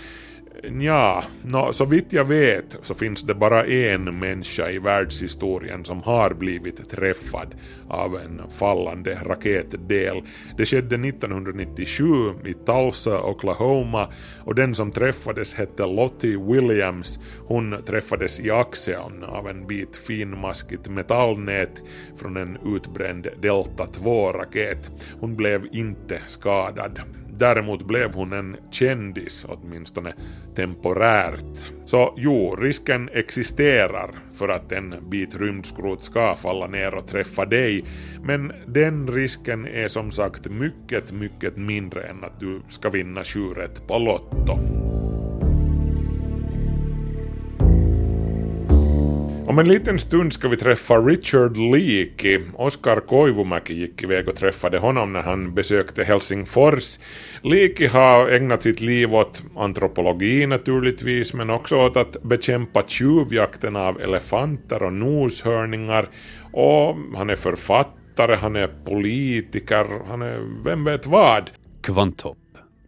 Ja, 0.70 1.24
no, 1.42 1.72
så 1.72 1.84
vitt 1.84 2.12
jag 2.12 2.24
vet 2.24 2.76
så 2.82 2.94
finns 2.94 3.22
det 3.22 3.34
bara 3.34 3.66
en 3.66 4.18
människa 4.18 4.70
i 4.70 4.78
världshistorien 4.78 5.84
som 5.84 6.02
har 6.02 6.34
blivit 6.34 6.90
träffad 6.90 7.54
av 7.88 8.16
en 8.16 8.42
fallande 8.58 9.18
raketdel. 9.22 10.22
Det 10.56 10.66
skedde 10.66 11.08
1997 11.08 12.04
i 12.44 12.54
Tulsa, 12.54 13.22
Oklahoma 13.22 14.08
och 14.44 14.54
den 14.54 14.74
som 14.74 14.92
träffades 14.92 15.54
hette 15.54 15.86
Lottie 15.86 16.38
Williams. 16.38 17.18
Hon 17.46 17.82
träffades 17.86 18.40
i 18.40 18.50
axeln 18.50 19.24
av 19.24 19.48
en 19.48 19.66
bit 19.66 19.96
finmaskigt 19.96 20.88
metallnät 20.88 21.82
från 22.16 22.36
en 22.36 22.58
utbränd 22.76 23.28
Delta 23.42 23.84
2-raket. 23.84 24.90
Hon 25.20 25.36
blev 25.36 25.66
inte 25.72 26.20
skadad. 26.26 27.00
Däremot 27.38 27.86
blev 27.86 28.14
hon 28.14 28.32
en 28.32 28.56
kändis, 28.70 29.46
åtminstone 29.48 30.14
temporärt. 30.56 31.72
Så 31.84 32.14
jo, 32.16 32.56
risken 32.56 33.08
existerar 33.12 34.10
för 34.38 34.48
att 34.48 34.72
en 34.72 34.94
bit 35.10 35.34
rymdskrot 35.34 36.04
ska 36.04 36.36
falla 36.36 36.66
ner 36.66 36.94
och 36.94 37.06
träffa 37.06 37.44
dig, 37.44 37.84
men 38.22 38.52
den 38.66 39.08
risken 39.08 39.66
är 39.66 39.88
som 39.88 40.10
sagt 40.10 40.48
mycket, 40.48 41.12
mycket 41.12 41.56
mindre 41.56 42.02
än 42.02 42.24
att 42.24 42.40
du 42.40 42.62
ska 42.68 42.90
vinna 42.90 43.24
7 43.24 43.40
på 43.86 43.98
Lotto. 43.98 44.58
Om 49.46 49.58
en 49.58 49.68
liten 49.68 49.98
stund 49.98 50.32
ska 50.32 50.48
vi 50.48 50.56
träffa 50.56 50.98
Richard 50.98 51.56
Leakey. 51.56 52.40
Oskar 52.54 53.00
Koivumäki 53.00 53.74
gick 53.74 54.02
iväg 54.02 54.28
och 54.28 54.36
träffade 54.36 54.78
honom 54.78 55.12
när 55.12 55.22
han 55.22 55.54
besökte 55.54 56.04
Helsingfors. 56.04 56.98
Leakey 57.42 57.86
har 57.86 58.28
ägnat 58.28 58.62
sitt 58.62 58.80
liv 58.80 59.14
åt 59.14 59.42
antropologi 59.56 60.46
naturligtvis, 60.46 61.34
men 61.34 61.50
också 61.50 61.76
åt 61.76 61.96
att 61.96 62.22
bekämpa 62.22 62.82
tjuvjakten 62.86 63.76
av 63.76 64.00
elefanter 64.00 64.82
och 64.82 64.92
noshörningar. 64.92 66.08
Och 66.52 66.96
han 67.16 67.30
är 67.30 67.36
författare, 67.36 68.36
han 68.36 68.56
är 68.56 68.68
politiker, 68.84 69.86
han 70.08 70.22
är 70.22 70.64
vem 70.64 70.84
vet 70.84 71.06
vad. 71.06 71.50
Kvanthopp, 71.82 72.38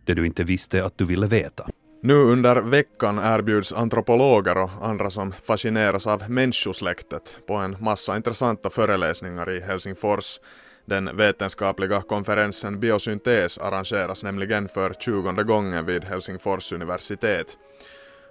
det 0.04 0.14
du 0.14 0.26
inte 0.26 0.44
visste 0.44 0.84
att 0.84 0.98
du 0.98 1.04
ville 1.04 1.26
veta. 1.26 1.70
Nu 2.06 2.14
under 2.14 2.56
veckan 2.56 3.18
erbjuds 3.18 3.72
antropologer 3.72 4.58
och 4.58 4.70
andra 4.82 5.10
som 5.10 5.32
fascineras 5.32 6.06
av 6.06 6.30
människosläktet 6.30 7.36
på 7.46 7.54
en 7.54 7.76
massa 7.80 8.16
intressanta 8.16 8.70
föreläsningar 8.70 9.50
i 9.50 9.60
Helsingfors. 9.60 10.40
Den 10.84 11.16
vetenskapliga 11.16 12.02
konferensen 12.02 12.80
Biosyntes 12.80 13.58
arrangeras 13.58 14.22
nämligen 14.22 14.68
för 14.68 14.94
tjugonde 14.94 15.44
gången 15.44 15.86
vid 15.86 16.04
Helsingfors 16.04 16.72
universitet. 16.72 17.58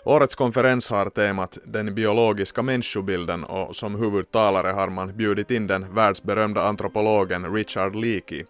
Årets 0.04 0.36
konferens 0.36 0.90
har 0.90 1.10
temat 1.10 1.58
den 1.64 1.96
biologiska 1.96 2.62
människobilden 2.62 3.44
och 3.44 3.76
som 3.76 3.96
huvudtalare 3.96 4.68
har 4.68 4.88
man 4.88 5.18
bjudit 5.18 5.52
in 5.52 5.68
den 5.68 5.96
världsberömda 5.96 6.62
antropologen 6.62 7.54
Richard 7.54 7.96
Leakey. 7.96 8.46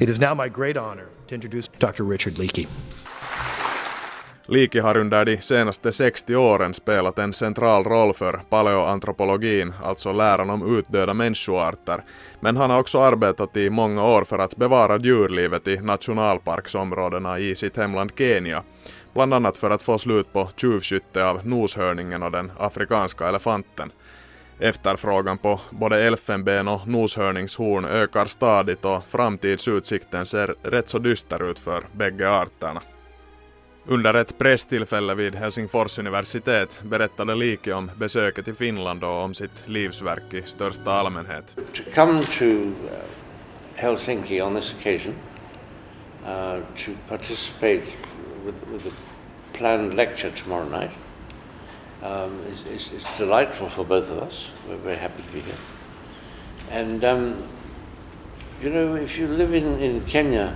It 0.00 0.08
is 0.08 0.20
now 0.20 0.36
my 0.36 0.48
great 0.48 0.76
honor 0.76 1.06
to 1.28 1.34
introduce 1.34 1.70
Dr. 1.78 2.10
Richard 2.10 2.38
Leakey. 2.38 2.66
Liki 4.50 4.78
har 4.78 4.96
under 4.96 5.24
de 5.24 5.40
senaste 5.40 5.92
60 5.92 6.36
åren 6.36 6.74
spelat 6.74 7.18
en 7.18 7.32
central 7.32 7.84
roll 7.84 8.14
för 8.14 8.40
paleoantropologin, 8.48 9.72
alltså 9.82 10.12
läran 10.12 10.50
om 10.50 10.78
utdöda 10.78 11.14
människoarter, 11.14 12.04
men 12.40 12.56
han 12.56 12.70
har 12.70 12.80
också 12.80 12.98
arbetat 12.98 13.56
i 13.56 13.70
många 13.70 14.04
år 14.04 14.24
för 14.24 14.38
att 14.38 14.56
bevara 14.56 14.98
djurlivet 14.98 15.68
i 15.68 15.76
nationalparksområdena 15.76 17.38
i 17.38 17.56
sitt 17.56 17.76
hemland 17.76 18.12
Kenya, 18.18 18.62
bland 19.14 19.34
annat 19.34 19.56
för 19.56 19.70
att 19.70 19.82
få 19.82 19.98
slut 19.98 20.32
på 20.32 20.50
tjuvskytte 20.56 21.28
av 21.28 21.46
noshörningen 21.46 22.22
och 22.22 22.30
den 22.30 22.52
afrikanska 22.58 23.28
elefanten. 23.28 23.92
Efterfrågan 24.58 25.38
på 25.38 25.60
både 25.70 26.04
elfenben 26.04 26.68
och 26.68 26.88
noshörningshorn 26.88 27.84
ökar 27.84 28.26
stadigt 28.26 28.84
och 28.84 29.04
framtidsutsikten 29.08 30.26
ser 30.26 30.54
rätt 30.62 30.88
så 30.88 30.98
dyster 30.98 31.50
ut 31.50 31.58
för 31.58 31.84
bägge 31.92 32.30
arterna. 32.30 32.82
Under 33.90 34.14
ett 34.14 34.38
presstillfälle 34.38 35.14
vid 35.14 35.34
Helsingfors 35.34 35.98
universitet 35.98 36.78
berättade 36.82 37.34
Liike 37.34 37.72
om 37.72 37.90
besöket 37.96 38.48
i 38.48 38.54
Finland 38.54 39.04
och 39.04 39.22
om 39.22 39.34
sitt 39.34 39.64
livsverk 39.66 40.34
i 40.34 40.42
största 40.42 40.92
allmänhet. 40.92 41.56
To 41.72 41.82
come 41.94 42.22
to 42.24 42.44
uh, 42.44 42.72
Helsinki 43.74 44.42
on 44.42 44.54
this 44.54 44.74
occasion 44.78 45.14
uh, 46.24 46.58
to 46.76 46.90
participate 47.08 47.82
with, 48.44 48.56
with 48.72 48.84
the 48.84 48.94
planned 49.58 49.94
lecture 49.94 50.30
tomorrow 50.30 50.80
night 50.80 50.96
um, 52.02 52.40
is, 52.50 52.66
is, 52.74 52.92
is 52.92 53.06
delightful 53.18 53.68
for 53.68 53.84
both 53.84 54.10
of 54.10 54.28
us. 54.28 54.52
We're 54.68 54.84
very 54.84 54.98
happy 54.98 55.22
to 55.22 55.32
be 55.32 55.40
here. 55.40 55.60
And, 56.70 57.04
um, 57.04 57.42
you 58.62 58.70
know, 58.70 58.96
if 58.96 59.18
you 59.18 59.28
live 59.28 59.54
in, 59.54 59.78
in 59.78 60.04
Kenya, 60.04 60.54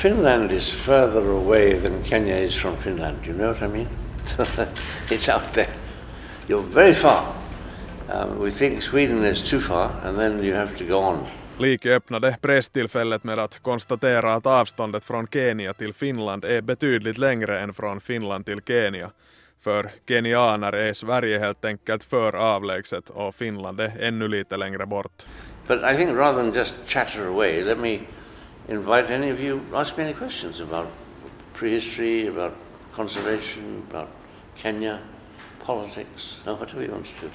Finland 0.00 0.50
is 0.50 0.72
further 0.72 1.30
away 1.30 1.80
than 1.80 2.04
Kenya 2.04 2.36
is 2.36 2.56
from 2.56 2.76
Finland. 2.76 3.16
Do 3.24 3.30
you 3.30 3.38
know 3.38 3.48
what 3.48 3.62
I 3.62 3.68
mean? 3.68 3.88
it's 5.10 5.28
out 5.28 5.52
there. 5.52 5.68
You're 6.48 6.74
very 6.74 6.94
far. 6.94 7.24
Um, 8.08 8.42
we 8.42 8.50
think 8.50 8.82
Sweden 8.82 9.24
is 9.24 9.50
too 9.50 9.60
far, 9.60 9.90
and 10.04 10.18
then 10.18 10.44
you 10.44 10.56
have 10.56 10.76
to 10.78 10.84
go 10.84 10.98
on. 10.98 11.18
Liki 11.58 11.90
öppnade 11.92 12.36
presstillfället 12.40 13.24
med 13.24 13.38
att 13.38 13.62
konstatera 13.62 14.34
att 14.34 14.46
avståndet 14.46 15.04
från 15.04 15.26
Kenya 15.26 15.74
till 15.74 15.94
Finland 15.94 16.44
är 16.44 16.60
betydligt 16.60 17.18
längre 17.18 17.60
än 17.60 17.74
från 17.74 18.00
Finland 18.00 18.46
till 18.46 18.60
Kenya. 18.66 19.10
För 19.60 19.90
kenyaner 20.08 20.72
är 20.72 20.92
Sverige 20.92 21.38
helt 21.38 21.64
enkelt 21.64 22.04
för 22.04 22.36
avlägset 22.36 23.10
och 23.10 23.34
Finland 23.34 23.80
är 23.80 23.92
ännu 24.00 24.28
lite 24.28 24.56
längre 24.56 24.86
bort. 24.86 25.22
But 25.66 25.78
I 25.92 25.96
think 25.96 26.18
rather 26.18 26.42
than 26.42 26.52
just 26.52 26.74
chatter 26.86 27.26
away, 27.26 27.64
let 27.64 27.78
me 27.78 27.98
invite 28.68 29.14
any 29.14 29.32
of 29.32 29.40
you 29.40 29.60
ask 29.74 29.96
me 29.96 30.04
any 30.04 30.14
questions 30.14 30.60
about 30.60 30.86
prehistory, 31.54 32.28
about 32.28 32.52
conservation, 32.92 33.82
about 33.90 34.08
Kenya, 34.56 34.98
politics, 35.66 36.42
or 36.46 36.54
whatever 36.60 36.82
you 36.82 36.92
want 36.92 37.06
to 37.06 37.26
do. 37.26 37.30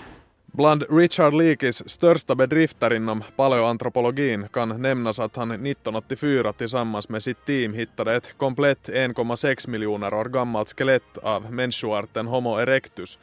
Bland 0.56 0.84
Richard 0.90 1.34
Leakes 1.34 1.90
största 1.90 2.36
bedrifter 2.36 2.94
inom 2.94 3.24
paleoantropologin 3.36 4.48
kan 4.54 4.82
nämnas 4.82 5.20
att 5.20 5.36
han 5.36 5.52
1984 5.52 6.54
tillsammans 6.54 7.10
med 7.10 7.24
sitt 7.24 7.46
team 7.46 7.74
hittade 7.74 8.16
ett 8.16 8.38
komplett 8.38 8.90
1,6 8.90 9.70
miljoner 9.70 10.14
år 10.14 10.26
gammalt 10.26 10.74
skelett 10.78 11.18
av 11.18 11.54
människoarten 11.54 12.28
Homo 12.28 12.58
erectus. 12.58 13.18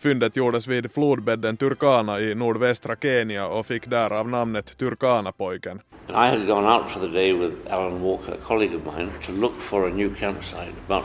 Fyndet 0.00 0.36
gjordes 0.36 0.66
vid 0.66 0.90
flodbädden 0.92 1.56
Turkana 1.56 2.20
i 2.20 2.34
nordvästra 2.34 2.96
Kenya 2.96 3.46
och 3.46 3.66
fick 3.66 3.86
namnet 3.86 4.78
Turkana-pojken. 4.78 5.80
I 6.08 6.12
had 6.12 6.46
gone 6.46 6.74
out 6.74 6.90
for 6.90 7.00
the 7.00 7.08
day 7.08 7.32
with 7.32 7.72
Alan 7.72 8.02
Walker, 8.02 8.32
a 8.32 8.46
colleague 8.46 8.76
of 8.76 8.84
mine, 8.96 9.10
to 9.26 9.32
look 9.32 9.60
for 9.60 9.88
a 9.88 9.90
new 9.90 10.14
campsite 10.14 10.72
about 10.86 11.04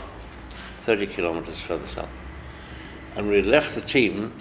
30 0.78 1.06
kilometers 1.06 1.60
further 1.60 1.86
south. 1.86 2.08
And 3.16 3.28
we 3.28 3.42
left 3.42 3.74
the 3.74 3.80
team 3.80 4.32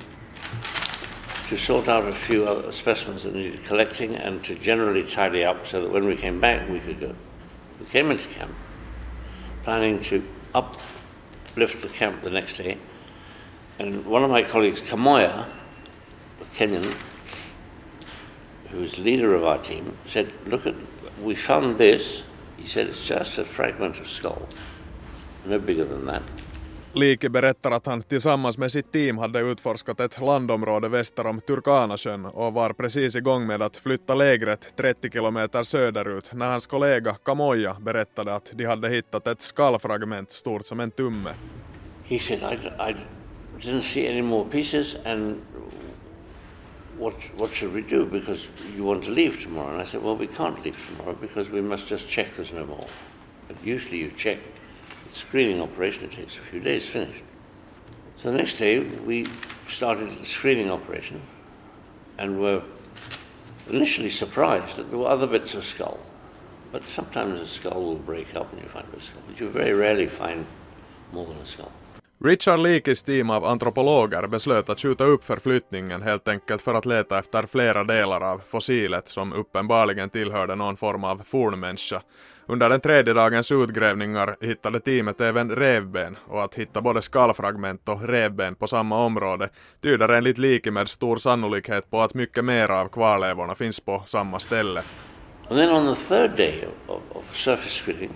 to 1.50 1.58
sort 1.58 1.88
out 1.88 2.08
a 2.08 2.16
few 2.16 2.46
other 2.46 2.72
specimens 2.72 3.24
that 3.24 3.34
needed 3.34 3.66
collecting 3.66 4.16
and 4.16 4.44
to 4.44 4.56
generally 4.56 5.04
tidy 5.04 5.44
up 5.46 5.68
so 5.68 5.82
that 5.82 5.92
when 5.92 6.06
we 6.06 6.16
came 6.16 6.40
back 6.40 6.70
we 6.70 6.80
could 6.80 7.00
go. 7.00 7.16
We 7.80 7.86
came 7.86 8.12
into 8.12 8.28
camp 8.28 8.52
planning 9.64 10.00
to 10.04 10.22
uplift 10.54 11.82
the 11.82 11.90
camp 11.90 12.22
the 12.22 12.30
next 12.30 12.58
day. 12.58 12.78
And 13.80 14.06
one 14.06 14.24
of 14.24 14.30
my 14.30 14.44
colleagues, 14.44 14.82
Kamoya, 14.82 15.46
a 16.42 16.46
Kenyan, 16.56 16.94
who 18.70 18.82
was 18.82 18.98
leader 18.98 19.34
of 19.36 19.44
our 19.44 19.58
team, 19.58 19.98
said, 20.06 20.32
Look 20.46 20.68
at, 20.68 20.76
we 21.24 21.36
found 21.36 21.78
this. 21.78 22.24
He 22.58 22.68
said, 22.68 22.88
It's 22.88 23.08
just 23.08 23.38
a 23.40 23.46
fragment 23.46 24.00
of 24.00 24.08
skull, 24.08 24.48
no 25.46 25.60
bigger 25.60 25.86
than 25.86 26.06
that. 26.06 26.24
Liki 26.96 27.30
berättar 27.30 27.72
att 27.72 27.86
han 27.86 28.04
tillsammans 28.04 28.58
med 28.58 28.72
sitt 28.72 28.92
team 28.92 29.18
hade 29.18 29.40
utforskat 29.40 30.00
ett 30.00 30.22
landområde 30.22 30.90
väster 30.90 31.26
om 31.26 31.42
Turkanasjön 31.42 32.26
och 32.26 32.54
var 32.54 32.74
precis 32.74 33.16
igång 33.16 33.48
med 33.48 33.62
att 33.62 33.78
flytta 33.78 34.16
lägret 34.16 34.74
30 34.78 35.10
kilometer 35.10 35.64
söderut 35.64 36.34
när 36.34 36.52
hans 36.52 36.68
kollega 36.68 37.16
Kamoja 37.26 37.78
berättade 37.80 38.36
att 38.36 38.52
de 38.54 38.66
hade 38.66 38.90
hittat 38.90 39.28
ett 39.28 39.42
skallfragment 39.42 40.32
stort 40.32 40.66
som 40.66 40.80
en 40.80 40.92
tumme. 40.92 41.30
He 42.06 42.20
said, 42.20 42.40
I, 42.40 42.92
I 42.92 42.96
didn't 43.64 43.82
see 43.82 44.06
any 44.08 44.22
more 44.22 44.46
pieces, 44.46 44.96
and 45.06 45.44
what, 46.98 47.14
what 47.36 47.52
should 47.52 47.74
we 47.74 47.82
do? 47.82 48.06
Because 48.06 48.50
you 48.76 48.84
want 48.84 49.04
to 49.06 49.12
leave 49.12 49.42
tomorrow. 49.42 49.72
And 49.72 49.82
I 49.82 49.86
said, 49.86 50.04
Well, 50.04 50.16
we 50.16 50.28
can't 50.28 50.64
leave 50.64 50.78
tomorrow 50.88 51.14
because 51.14 51.50
we 51.50 51.62
must 51.62 51.88
just 51.88 52.08
check 52.08 52.34
there's 52.36 52.54
no 52.54 52.66
more. 52.66 52.88
But 53.48 53.58
usually 53.64 53.98
you 53.98 54.12
check. 54.12 54.40
The 55.10 55.16
screening 55.16 55.62
operation, 55.62 56.06
it 56.06 56.12
takes 56.12 56.38
a 56.38 56.42
few 56.42 56.60
days 56.60 56.86
finished. 56.86 57.24
So 58.18 58.32
the 58.32 58.38
next 58.38 58.58
day 58.58 58.80
we 58.80 59.26
started 59.68 60.10
the 60.10 60.26
screening 60.26 60.70
operation 60.70 61.22
and 62.18 62.40
were 62.40 62.64
initially 63.70 64.10
surprised 64.10 64.78
that 64.78 64.90
there 64.90 65.00
were 65.00 65.10
other 65.10 65.28
bits 65.28 65.56
of 65.56 65.64
skull. 65.66 66.00
But 66.72 66.86
sometimes 66.86 67.40
a 67.40 67.48
skull 67.48 67.84
will 67.84 67.96
break 67.96 68.36
up 68.36 68.52
and 68.52 68.62
you 68.62 68.68
find 68.68 68.88
a 68.96 69.02
skull. 69.02 69.22
But 69.28 69.40
you 69.40 69.50
very 69.50 69.74
rarely 69.74 70.08
find 70.08 70.46
more 71.12 71.26
than 71.26 71.38
a 71.38 71.46
skull. 71.46 71.72
Richard 72.26 72.60
Leakes 72.60 73.04
team 73.04 73.30
av 73.30 73.46
antropologer 73.46 74.28
beslöt 74.28 74.70
att 74.70 74.80
skjuta 74.80 75.04
upp 75.04 75.24
förflyttningen 75.24 76.02
helt 76.02 76.28
enkelt 76.28 76.62
för 76.62 76.74
att 76.74 76.86
leta 76.86 77.20
efter 77.20 77.44
flera 77.44 77.84
delar 77.84 78.22
av 78.22 78.42
fossilet 78.50 79.08
som 79.10 79.34
uppenbarligen 79.34 80.10
tillhörde 80.10 80.56
någon 80.56 80.78
form 80.78 81.04
av 81.04 81.22
fornmänniska. 81.30 82.02
Under 82.46 82.70
den 82.70 82.82
tredje 82.82 83.14
dagens 83.14 83.52
utgrävningar 83.52 84.36
hittade 84.42 84.80
teamet 84.80 85.22
även 85.22 85.56
revben 85.56 86.18
och 86.28 86.44
att 86.44 86.56
hitta 86.56 86.82
både 86.82 87.02
skallfragment 87.02 87.90
och 87.90 88.08
revben 88.08 88.56
på 88.56 88.68
samma 88.68 89.06
område 89.06 89.50
tyder 89.82 90.10
enligt 90.10 90.38
Liki 90.38 90.72
med 90.72 90.90
stor 90.90 91.18
sannolikhet 91.18 91.92
på 91.92 92.02
att 92.02 92.14
mycket 92.14 92.46
mer 92.46 92.72
av 92.72 92.88
kvarlevorna 92.88 93.56
finns 93.56 93.80
på 93.80 94.04
samma 94.06 94.40
ställe. 94.40 94.84
And 95.50 95.60
then 95.60 95.70
on 95.70 95.96
the 95.96 96.02
third 96.02 96.38
day 96.38 96.68
of, 96.88 97.02
of 97.10 97.36
surface 97.36 97.84
screening, 97.84 98.14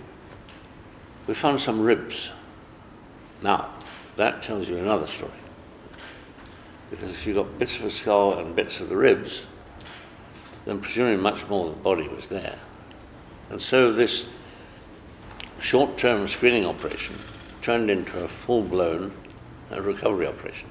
we 1.26 1.34
found 1.34 1.60
some 1.60 1.88
ribs. 1.88 2.32
Now, 3.40 3.64
that 4.18 4.42
tells 4.42 4.68
you 4.68 4.76
another 4.76 5.06
story. 5.06 5.32
Because 6.90 7.10
if 7.10 7.26
you 7.26 7.34
got 7.34 7.58
bits 7.58 7.76
of 7.76 7.84
a 7.84 7.90
skull 7.90 8.38
and 8.38 8.54
bits 8.54 8.80
of 8.80 8.88
the 8.88 8.96
ribs, 8.96 9.46
then 10.64 10.80
presumably 10.80 11.16
much 11.16 11.48
more 11.48 11.68
of 11.68 11.74
the 11.74 11.82
body 11.82 12.08
was 12.08 12.28
there. 12.28 12.58
And 13.50 13.60
so 13.60 13.92
this 13.92 14.26
short 15.58 15.96
term 15.96 16.28
screening 16.28 16.66
operation 16.66 17.16
turned 17.62 17.90
into 17.90 18.24
a 18.24 18.28
full 18.28 18.62
blown 18.62 19.12
uh, 19.72 19.80
recovery 19.80 20.26
operation. 20.26 20.68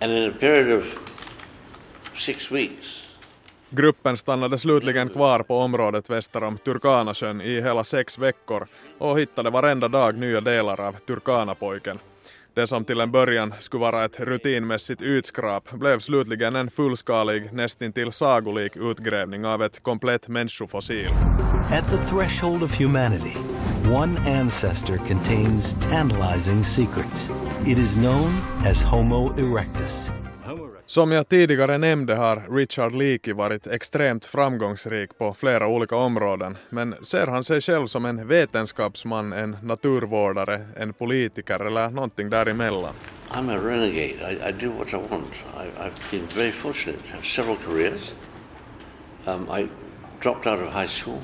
And 0.00 0.10
in 0.12 0.30
a 0.30 0.32
period 0.32 0.70
of 0.70 0.84
six 2.16 2.50
weeks, 2.50 3.06
Gruppen 3.72 4.16
stannade 4.16 4.58
slutligen 4.58 5.08
kvar 5.08 5.42
på 5.42 5.58
området 5.58 6.10
väster 6.10 6.42
om 6.42 6.58
Turkanasjön 6.58 7.40
i 7.40 7.60
hela 7.60 7.84
sex 7.84 8.18
veckor 8.18 8.66
och 8.98 9.18
hittade 9.18 9.50
varenda 9.50 9.88
dag 9.88 10.14
nya 10.18 10.40
delar 10.40 10.80
av 10.80 10.92
Turkanapojken. 11.06 11.98
Det 12.54 12.66
som 12.66 12.84
till 12.84 13.00
en 13.00 13.10
början 13.10 13.54
skulle 13.58 13.80
vara 13.80 14.04
ett 14.04 14.20
rutinmässigt 14.20 15.02
utskrap 15.02 15.72
blev 15.72 15.98
slutligen 15.98 16.56
en 16.56 16.70
fullskalig, 16.70 17.52
nästintill 17.52 18.12
sagolik 18.12 18.76
utgrävning 18.76 19.46
av 19.46 19.62
ett 19.62 19.82
komplett 19.82 20.28
människofossil. 20.28 21.10
At 21.70 21.90
the 21.90 21.96
threshold 21.96 22.62
of 22.62 22.80
humanity, 22.80 23.36
one 23.94 24.40
ancestor 24.40 24.96
contains 24.96 25.74
tantalizing 25.74 26.64
secrets. 26.64 27.30
It 27.66 27.78
is 27.78 27.94
known 27.94 28.30
as 28.66 28.82
Homo 28.82 29.32
erectus. 29.38 30.19
Som 30.90 31.12
jag 31.12 31.28
tidigare 31.28 31.78
nämnde 31.78 32.14
har 32.14 32.56
Richard 32.56 32.94
Leakey 32.94 33.34
varit 33.34 33.66
extremt 33.66 34.26
framgångsrik 34.26 35.18
på 35.18 35.34
flera 35.34 35.66
olika 35.66 35.96
områden, 35.96 36.58
men 36.70 36.94
ser 37.02 37.26
han 37.26 37.44
sig 37.44 37.60
själv 37.60 37.86
som 37.86 38.04
en 38.04 38.28
vetenskapsman, 38.28 39.32
en 39.32 39.56
naturvårdare, 39.62 40.66
en 40.76 40.92
politiker 40.92 41.60
eller 41.60 41.90
någonting 41.90 42.30
däremellan? 42.30 42.94
I'm 43.30 43.50
a 43.50 43.56
renegade. 43.56 44.32
I, 44.32 44.48
I 44.48 44.52
do 44.52 44.70
what 44.70 44.92
I 44.92 44.96
want. 44.96 45.34
I, 45.56 45.84
I've 45.84 46.10
been 46.10 46.26
very 46.36 46.52
fortunate 46.52 47.00
I 47.04 47.14
have 47.14 47.24
several 47.24 47.56
careers. 47.56 48.14
Um, 49.26 49.48
I 49.60 49.68
dropped 50.20 50.46
out 50.46 50.62
of 50.62 50.74
high 50.74 50.88
school, 50.88 51.20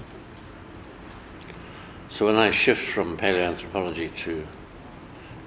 So 2.08 2.26
when 2.26 2.48
I 2.48 2.52
shift 2.52 2.82
from 2.94 3.16
paleoanthropology 3.16 4.10
to 4.24 4.46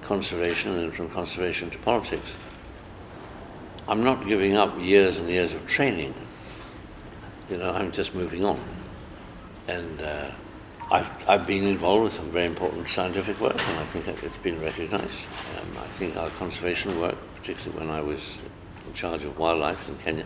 conservation 0.07 0.77
and 0.77 0.93
from 0.93 1.09
conservation 1.09 1.69
to 1.69 1.77
politics, 1.77 2.35
I'm 3.89 4.03
not 4.03 4.27
giving 4.27 4.55
up 4.55 4.79
years 4.79 5.17
and 5.17 5.27
years 5.27 5.55
of 5.55 5.65
training. 5.65 6.13
You 7.49 7.57
know, 7.57 7.71
I'm 7.71 7.91
just 7.91 8.13
moving 8.13 8.45
on. 8.45 8.59
And 9.67 10.01
uh, 10.01 10.29
I've, 10.91 11.09
I've 11.27 11.47
been 11.47 11.63
involved 11.63 12.03
with 12.03 12.13
some 12.13 12.29
very 12.31 12.45
important 12.45 12.87
scientific 12.87 13.41
work, 13.41 13.59
and 13.69 13.79
I 13.79 13.85
think 13.85 14.23
it's 14.23 14.37
been 14.43 14.61
recognized. 14.61 15.27
Um, 15.57 15.83
I 15.83 15.87
think 15.87 16.17
our 16.17 16.29
conservation 16.29 16.99
work, 17.01 17.15
particularly 17.35 17.79
when 17.79 17.89
I 17.89 18.01
was 18.01 18.37
in 18.87 18.93
charge 18.93 19.23
of 19.23 19.39
wildlife 19.39 19.89
in 19.89 19.95
Kenya, 19.97 20.25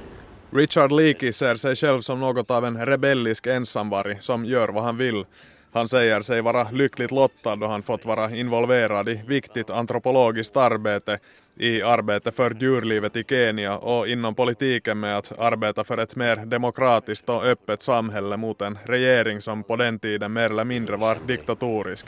Richard 0.49 0.91
Leakey 0.91 1.34
ser 1.34 1.56
sig 1.56 1.76
själv 1.76 2.02
som 2.02 2.19
något 2.19 2.52
av 2.52 2.65
en 2.65 2.86
rebellisk 2.86 3.47
ensamvarg 3.47 4.17
som 4.19 4.45
gör 4.45 4.69
vad 4.69 4.84
han 4.84 4.97
vill. 4.97 5.26
Han 5.74 5.88
säger 5.88 6.22
sig 6.22 6.42
vara 6.42 6.68
lyckligt 6.72 7.12
lottad 7.12 7.56
då 7.56 7.68
han 7.68 7.84
fått 7.84 8.06
vara 8.06 8.32
involverad 8.32 9.10
i 9.10 9.22
viktigt 9.28 9.70
antropologiskt 9.70 10.58
arbete, 10.58 11.20
i 11.56 11.82
arbete 11.82 12.32
för 12.32 12.56
djurlivet 12.60 13.16
i 13.16 13.24
Kenya 13.24 13.78
och 13.78 14.08
inom 14.08 14.36
politiken 14.36 15.00
med 15.00 15.18
att 15.18 15.40
arbeta 15.40 15.84
för 15.84 15.98
ett 15.98 16.16
mer 16.16 16.36
demokratiskt 16.36 17.30
och 17.30 17.44
öppet 17.46 17.82
samhälle 17.82 18.38
mot 18.38 18.62
en 18.62 18.78
regering 18.86 19.42
som 19.42 19.64
på 19.64 19.76
den 19.76 20.00
tiden 20.00 20.34
mer 20.34 20.50
eller 20.50 20.64
mindre 20.64 20.98
var 20.98 21.18
diktatorisk. 21.28 22.06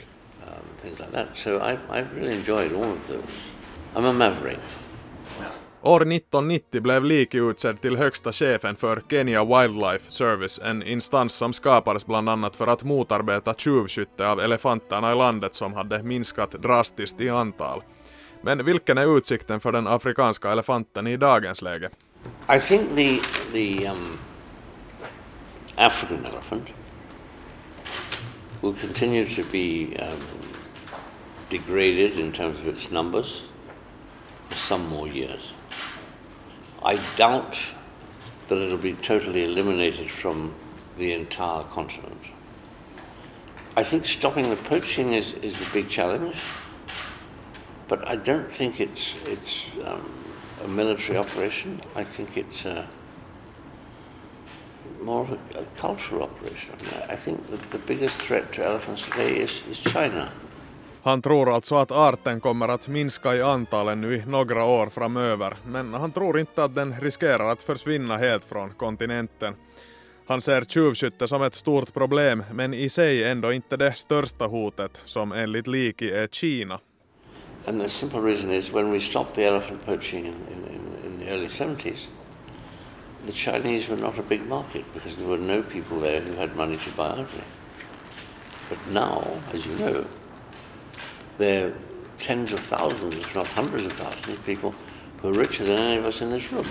um, 0.47 0.77
things 0.77 0.99
like 0.99 1.11
that. 1.11 1.37
So 1.37 1.59
I, 1.59 1.77
I've 1.89 2.13
really 2.15 2.35
enjoyed 2.35 2.73
all 2.73 2.91
of 2.91 3.07
those. 3.07 3.33
I'm 3.95 4.05
a 4.05 4.13
maverick. 4.13 4.59
År 5.85 6.01
1990 6.01 6.81
blev 6.81 7.03
Liki 7.03 7.37
utsedd 7.37 7.81
till 7.81 7.97
högsta 7.97 8.31
chefen 8.31 8.75
för 8.75 9.03
Kenya 9.09 9.43
Wildlife 9.43 10.11
Service, 10.11 10.59
en 10.63 10.83
instans 10.83 11.33
som 11.33 11.53
skapades 11.53 12.05
bland 12.05 12.29
annat 12.29 12.55
för 12.55 12.67
att 12.67 12.83
motarbeta 12.83 13.53
tjuvskytte 13.53 14.27
av 14.27 14.39
elefanterna 14.39 15.11
i 15.11 15.15
landet 15.15 15.55
som 15.55 15.73
hade 15.73 16.03
minskat 16.03 16.51
drastiskt 16.51 17.21
i 17.21 17.29
antal. 17.29 17.83
Men 18.41 18.65
vilken 18.65 18.97
är 18.97 19.17
utsikten 19.17 19.59
för 19.59 19.71
den 19.71 19.87
afrikanska 19.87 20.51
elefanten 20.51 21.07
i 21.07 21.17
dagens 21.17 21.61
läge? 21.61 21.89
I 22.55 22.59
think 22.59 22.95
the 22.95 23.19
the 23.53 23.87
um, 23.87 24.17
African 25.75 26.25
elephant 26.25 26.73
will 28.61 28.73
continue 28.73 29.25
to 29.25 29.41
be 29.51 29.85
um, 30.01 30.19
degraded 31.49 32.19
in 32.19 32.31
terms 32.31 32.59
of 32.59 32.67
its 32.67 32.91
numbers 32.91 33.43
for 34.49 34.57
some 34.57 34.87
more 34.87 35.09
years. 35.09 35.53
I 36.85 36.97
doubt 37.15 37.59
that 38.47 38.59
it'll 38.59 38.77
be 38.77 38.93
totally 38.93 39.43
eliminated 39.43 40.11
from 40.11 40.53
the 40.99 41.13
entire 41.13 41.63
continent. 41.63 42.21
I 43.75 43.83
think 43.83 44.05
stopping 44.05 44.51
the 44.51 44.55
poaching 44.55 45.13
is, 45.15 45.33
is 45.33 45.57
the 45.57 45.67
big 45.73 45.89
challenge, 45.89 46.39
but 47.87 48.07
I 48.07 48.15
don't 48.17 48.51
think 48.51 48.79
it's 48.79 49.15
it's 49.25 49.65
um, 49.83 50.11
a 50.63 50.67
military 50.67 51.17
operation. 51.17 51.81
I 51.95 52.03
think 52.03 52.37
it's 52.37 52.67
uh, 52.67 52.85
more 55.01 55.21
of 55.21 55.31
a, 55.31 55.59
a 55.59 55.65
cultural 55.77 56.21
operation. 56.21 56.75
I, 56.79 56.83
mean, 56.83 57.09
I 57.09 57.15
think 57.15 57.47
that 57.49 57.71
the 57.71 57.79
biggest 57.79 58.21
threat 58.21 58.53
to 58.53 58.63
elephants 58.63 59.05
today 59.05 59.39
is, 59.39 59.63
is 59.67 59.81
China. 59.81 60.31
Han 61.05 61.21
tror 61.21 61.55
alltså 61.55 61.75
att 61.75 61.91
arten 61.91 62.39
kommer 62.39 62.67
att 62.67 62.87
minska 62.87 63.35
i 63.35 63.41
antal 63.41 63.87
ännu 63.87 64.15
i 64.15 64.23
några 64.27 64.63
år 64.63 64.89
framöver, 64.89 65.57
men 65.65 65.93
han 65.93 66.11
tror 66.11 66.39
inte 66.39 66.63
att 66.63 66.75
den 66.75 66.99
riskerar 66.99 67.49
att 67.49 67.63
försvinna 67.63 68.17
helt 68.17 68.45
från 68.45 68.69
kontinenten. 68.69 69.55
Han 70.25 70.41
ser 70.41 70.65
tjuvskytte 70.65 71.27
som 71.27 71.41
ett 71.43 71.55
stort 71.55 71.93
problem, 71.93 72.43
men 72.53 72.73
i 72.73 72.89
sig 72.89 73.23
ändå 73.23 73.53
inte 73.53 73.77
det 73.77 73.93
största 73.93 74.45
hotet, 74.45 74.91
som 75.05 75.31
enligt 75.31 75.67
Liki 75.67 76.11
är 76.11 76.27
Kina. 76.27 76.79
And 77.65 77.81
the 77.83 77.89
simple 77.89 78.19
reason 78.19 78.53
is 78.53 78.73
when 78.73 78.91
we 78.91 78.99
stopped 78.99 79.35
the 79.35 79.45
elephant 79.45 79.85
poaching 79.85 80.19
in, 80.19 80.25
in, 80.25 81.11
in 81.11 81.19
the 81.19 81.31
early 81.31 81.47
70s, 81.47 82.07
the 83.25 83.31
Chinese 83.31 83.91
were 83.91 84.01
not 84.01 84.19
a 84.19 84.23
big 84.29 84.47
market 84.49 84.85
because 84.93 85.15
there 85.15 85.27
were 85.27 85.57
no 85.57 85.63
people 85.63 85.99
there 86.09 86.21
who 86.21 86.39
had 86.39 86.55
money 86.55 86.77
to 86.77 86.89
buy 86.97 87.11
ivory. 87.11 87.43
But 88.69 88.79
now, 88.91 89.23
as 89.53 89.67
you 89.67 89.75
know, 89.77 90.05
there 91.37 91.65
are 91.65 91.73
tens 92.19 92.53
of 92.53 92.59
thousands, 92.59 93.15
if 93.15 93.35
not 93.35 93.47
hundreds 93.47 93.85
of 93.85 93.93
thousands, 93.93 94.39
of 94.39 94.45
people 94.45 94.73
who 95.21 95.29
are 95.29 95.33
richer 95.33 95.65
than 95.65 95.77
any 95.77 95.97
of 95.97 96.05
us 96.05 96.21
in 96.21 96.29
this 96.29 96.53
room. 96.53 96.65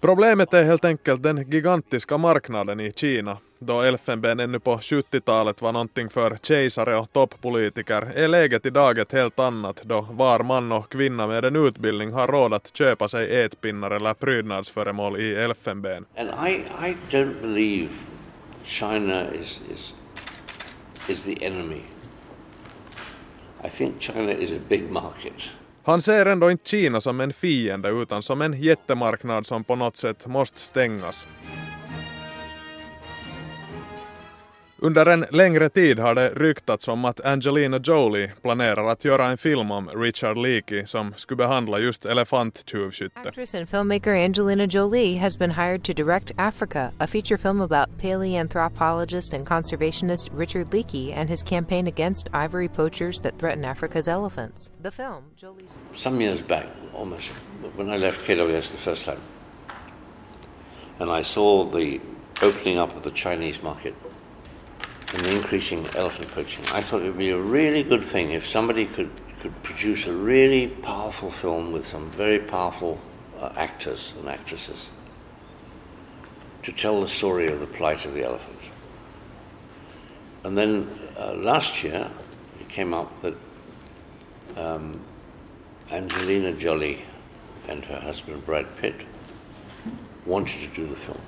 Problemet 0.00 0.54
är 0.54 0.64
helt 0.64 0.84
enkelt 0.84 1.22
den 1.22 1.50
gigantiska 1.50 2.18
marknaden 2.18 2.80
i 2.80 2.92
Kina. 2.92 3.36
Då 3.58 3.80
elfenben 3.80 4.40
ännu 4.40 4.58
på 4.58 4.76
70-talet 4.76 5.62
var 5.62 5.72
någonting 5.72 6.10
för 6.10 6.38
kejsare 6.42 6.96
och 6.96 7.12
toppolitiker 7.12 8.12
är 8.14 8.28
läget 8.28 8.66
idag 8.66 8.98
ett 8.98 9.12
helt 9.12 9.38
annat 9.38 9.82
då 9.84 10.06
var 10.10 10.42
man 10.42 10.72
och 10.72 10.92
kvinna 10.92 11.26
med 11.26 11.44
en 11.44 11.56
utbildning 11.56 12.12
har 12.12 12.26
råd 12.28 12.54
att 12.54 12.76
köpa 12.76 13.08
sig 13.08 13.42
ätpinnar 13.42 13.90
eller 13.90 14.14
prydnadsföremål 14.14 15.20
i 15.20 15.34
elfenben. 15.34 16.04
And 16.16 16.30
I, 16.48 16.52
I 16.88 16.96
don't 17.10 17.40
believe 17.40 17.88
China 18.64 19.24
is, 19.34 19.60
is, 19.72 19.94
is 21.08 21.24
the 21.24 21.46
enemy. 21.46 21.82
I 23.64 23.68
think 23.68 24.00
China 24.00 24.32
is 24.32 24.52
a 24.52 24.60
big 24.68 24.90
market. 24.90 25.50
Han 25.82 26.02
ser 26.02 26.26
ändå 26.26 26.50
inte 26.50 26.68
Kina 26.68 27.00
som 27.00 27.20
en 27.20 27.32
fiende 27.32 27.88
utan 27.88 28.22
som 28.22 28.42
en 28.42 28.62
jättemarknad 28.62 29.46
som 29.46 29.64
på 29.64 29.76
något 29.76 29.96
sätt 29.96 30.26
måste 30.26 30.60
stängas. 30.60 31.26
Under 34.82 35.06
en 35.06 35.26
längre 35.30 35.68
tid 35.68 35.98
har 35.98 36.14
det 36.14 36.30
ryktats 36.30 36.88
om 36.88 37.04
att 37.04 37.20
Angelina 37.20 37.78
Jolie 37.82 38.32
planerar 38.42 38.88
att 38.88 39.04
göra 39.04 39.26
en 39.26 39.38
film 39.38 39.70
om 39.70 39.88
Richard 39.88 40.36
Leakey 40.38 40.86
som 40.86 41.14
skulle 41.16 41.36
behandla 41.36 41.78
just 41.78 42.04
elefanttjuvskytte. 42.04 43.20
Actress 43.20 43.54
and 43.54 43.68
filmmaker 43.68 44.24
Angelina 44.24 44.66
Jolie 44.66 45.18
has 45.18 45.38
been 45.38 45.50
hired 45.50 45.84
to 45.84 45.92
direct 45.92 46.32
Africa, 46.36 46.92
a 46.98 47.06
feature 47.06 47.38
film 47.38 47.60
about 47.60 47.88
paleanthropologist 47.98 49.34
and 49.34 49.46
conservationist 49.46 50.30
Richard 50.38 50.70
Leakey 50.70 51.12
and 51.16 51.28
his 51.30 51.42
campaign 51.42 51.86
against 51.86 52.28
ivory 52.32 52.68
poachers 52.68 53.20
that 53.20 53.38
threaten 53.38 53.64
Africa's 53.64 54.08
elephants. 54.08 54.70
The 54.82 54.90
film, 54.90 55.24
Jolie's 55.36 55.74
Some 55.94 56.22
years 56.22 56.42
back, 56.42 56.66
almost, 56.94 57.32
when 57.76 57.90
I 57.90 57.98
left 57.98 58.26
KWS 58.26 58.70
the 58.70 58.78
first 58.78 59.04
time, 59.04 59.20
and 60.98 61.10
I 61.10 61.22
saw 61.22 61.70
the 61.70 62.00
opening 62.42 62.78
up 62.78 62.96
of 62.96 63.02
the 63.02 63.10
Chinese 63.10 63.62
market 63.62 63.94
and 65.12 65.24
the 65.24 65.34
increasing 65.34 65.86
elephant 65.94 66.30
poaching, 66.30 66.64
I 66.72 66.82
thought 66.82 67.02
it 67.02 67.06
would 67.06 67.18
be 67.18 67.30
a 67.30 67.40
really 67.40 67.82
good 67.82 68.04
thing 68.04 68.30
if 68.32 68.46
somebody 68.46 68.86
could, 68.86 69.10
could 69.40 69.62
produce 69.62 70.06
a 70.06 70.12
really 70.12 70.68
powerful 70.68 71.30
film 71.30 71.72
with 71.72 71.86
some 71.86 72.10
very 72.10 72.38
powerful 72.38 72.98
uh, 73.38 73.52
actors 73.56 74.14
and 74.18 74.28
actresses 74.28 74.90
to 76.62 76.72
tell 76.72 77.00
the 77.00 77.08
story 77.08 77.48
of 77.48 77.60
the 77.60 77.66
plight 77.66 78.04
of 78.04 78.14
the 78.14 78.22
elephant. 78.22 78.56
And 80.44 80.56
then 80.56 80.88
uh, 81.18 81.34
last 81.34 81.82
year, 81.82 82.10
it 82.60 82.68
came 82.68 82.94
up 82.94 83.20
that 83.20 83.34
um, 84.56 85.00
Angelina 85.90 86.52
Jolie 86.52 87.02
and 87.68 87.84
her 87.84 87.98
husband 88.00 88.44
Brad 88.46 88.76
Pitt 88.76 88.94
wanted 90.24 90.60
to 90.60 90.74
do 90.74 90.86
the 90.86 90.96
film. 90.96 91.20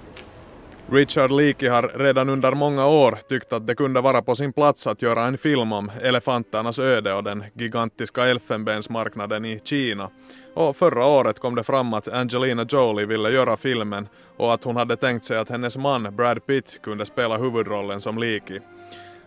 Richard 0.93 1.31
Leakey 1.31 1.69
har 1.69 1.93
redan 1.95 2.29
under 2.29 2.53
många 2.53 2.87
år 2.87 3.19
tyckt 3.29 3.53
att 3.53 3.67
det 3.67 3.75
kunde 3.75 4.01
vara 4.01 4.23
på 4.23 4.37
sin 4.37 4.53
plats 4.53 4.87
att 4.87 5.03
göra 5.03 5.27
en 5.27 5.39
film 5.39 5.73
om 5.73 5.91
elefanternas 6.03 6.79
öde 6.79 7.15
och 7.15 7.25
den 7.25 7.45
gigantiska 7.55 8.27
elfenbensmarknaden 8.27 9.45
i 9.45 9.61
Kina. 9.65 10.11
Och 10.55 10.77
förra 10.77 11.07
året 11.07 11.39
kom 11.39 11.55
det 11.55 11.63
fram 11.63 11.95
att 11.95 12.09
Angelina 12.09 12.67
Jolie 12.69 13.07
ville 13.07 13.31
göra 13.31 13.57
filmen 13.57 14.09
och 14.37 14.55
att 14.55 14.65
hon 14.65 14.77
hade 14.77 14.97
tänkt 14.97 15.25
sig 15.25 15.39
att 15.39 15.49
hennes 15.49 15.77
man 15.77 16.17
Brad 16.17 16.47
Pitt 16.47 16.83
kunde 16.83 17.07
spela 17.07 17.37
huvudrollen 17.37 18.01
som 18.01 18.19
Leakey. 18.19 18.61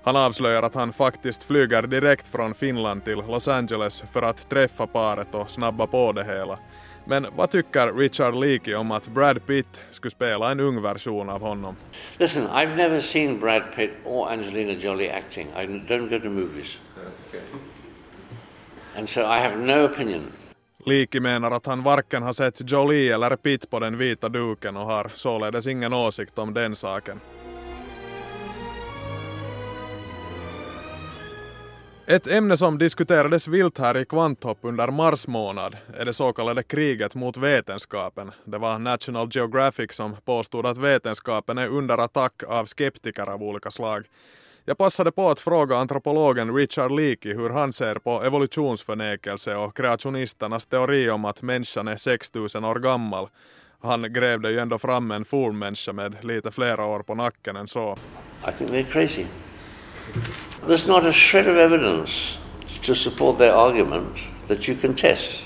Han 0.04 0.16
avslöjar 0.16 0.64
att 0.64 0.76
han 0.76 0.94
faktiskt 0.94 1.44
flyger 1.44 1.82
direkt 1.82 2.28
från 2.28 2.54
Finland 2.54 3.06
till 3.06 3.18
Los 3.18 3.48
Angeles 3.48 4.04
för 4.14 4.22
att 4.22 4.50
träffa 4.50 4.88
paret 4.88 5.36
och 5.36 5.50
snabba 5.52 5.88
på 5.88 6.12
det 6.12 6.24
hela. 6.24 6.60
Men 7.08 7.28
vad 7.36 7.52
tycker 7.52 7.94
Richard 7.94 8.36
Leakey 8.36 8.76
om 8.76 8.92
att 8.92 9.08
Brad 9.08 9.46
Pitt 9.46 9.82
skulle 9.92 10.12
spela 10.12 10.52
en 10.52 10.60
ung 10.60 10.82
version 10.82 11.30
av 11.30 11.42
honom? 11.42 11.76
Listen, 12.18 12.48
I've 12.48 12.76
never 12.76 13.02
seen 13.02 13.40
Brad 13.40 13.64
Pitt 13.76 13.92
or 14.06 14.30
Angelina 14.30 14.74
Jolie 14.74 15.12
acting. 15.12 15.48
I 15.48 15.66
don't 15.66 16.10
go 16.10 16.20
to 16.20 16.30
movies. 16.30 16.80
And 18.98 19.10
so 19.10 19.22
I 19.22 19.40
have 19.40 19.56
no 19.58 19.86
opinion. 19.86 20.32
Leakey 20.86 21.20
menar 21.20 21.52
att 21.52 21.66
han 21.66 21.84
varken 21.84 22.24
har 22.24 22.34
sett 22.34 22.72
Jolie 22.72 23.14
eller 23.14 23.36
Pitt 23.36 23.70
på 23.70 23.80
den 23.80 23.98
vita 23.98 24.30
duken 24.30 24.78
och 24.78 24.86
har 24.86 25.12
således 25.16 25.68
ingen 25.68 25.94
åsikt 25.94 26.40
om 26.40 26.54
den 26.54 26.76
saken. 26.76 27.20
Ett 32.08 32.28
ämne 32.28 32.58
som 32.58 32.78
diskuterades 32.78 33.48
vilt 33.48 33.78
här 33.78 33.98
i 33.98 34.06
Kvanthopp 34.06 34.58
under 34.62 34.88
mars 34.88 35.28
månad 35.28 35.78
är 35.98 36.06
det 36.06 36.14
så 36.14 36.34
kallade 36.34 36.64
kriget 36.64 37.16
mot 37.16 37.38
vetenskapen. 37.38 38.32
Det 38.44 38.58
var 38.58 38.80
National 38.80 39.30
Geographic 39.32 39.94
som 39.94 40.16
påstod 40.26 40.66
att 40.66 40.78
vetenskapen 40.78 41.58
är 41.58 41.68
under 41.68 41.98
attack 41.98 42.44
av 42.48 42.66
skeptiker 42.66 43.30
av 43.30 43.44
olika 43.44 43.72
slag. 43.72 44.06
Jag 44.66 44.78
passade 44.78 45.12
på 45.12 45.30
att 45.30 45.40
fråga 45.40 45.78
antropologen 45.78 46.56
Richard 46.56 46.92
Leakey 46.92 47.34
hur 47.34 47.50
han 47.50 47.74
ser 47.74 47.96
på 47.96 48.24
evolutionsförnekelse 48.24 49.56
och 49.56 49.78
kreationisternas 49.78 50.66
teori 50.66 51.10
om 51.10 51.26
att 51.26 51.42
människan 51.42 51.88
är 51.88 51.98
6000 51.98 52.66
år 52.66 52.76
gammal. 52.76 53.28
Han 53.82 54.14
grävde 54.14 54.52
ju 54.52 54.60
ändå 54.60 54.78
fram 54.80 55.12
en 55.12 55.26
fornmänniska 55.26 55.94
med 55.94 56.26
lite 56.26 56.52
flera 56.52 56.86
år 56.86 57.00
på 57.00 57.16
nacken 57.16 57.56
än 57.56 57.68
så. 57.68 57.98
I 58.48 58.52
think 58.52 58.72
they're 58.72 58.92
crazy. 58.92 59.26
There's 60.68 60.88
not 60.88 61.06
a 61.06 61.12
shred 61.12 61.48
of 61.48 61.58
evidence 61.58 62.40
to 62.82 62.96
support 62.96 63.38
their 63.38 63.54
argument 63.54 64.20
that 64.48 64.68
you 64.68 64.76
can 64.76 64.96
test. 64.96 65.44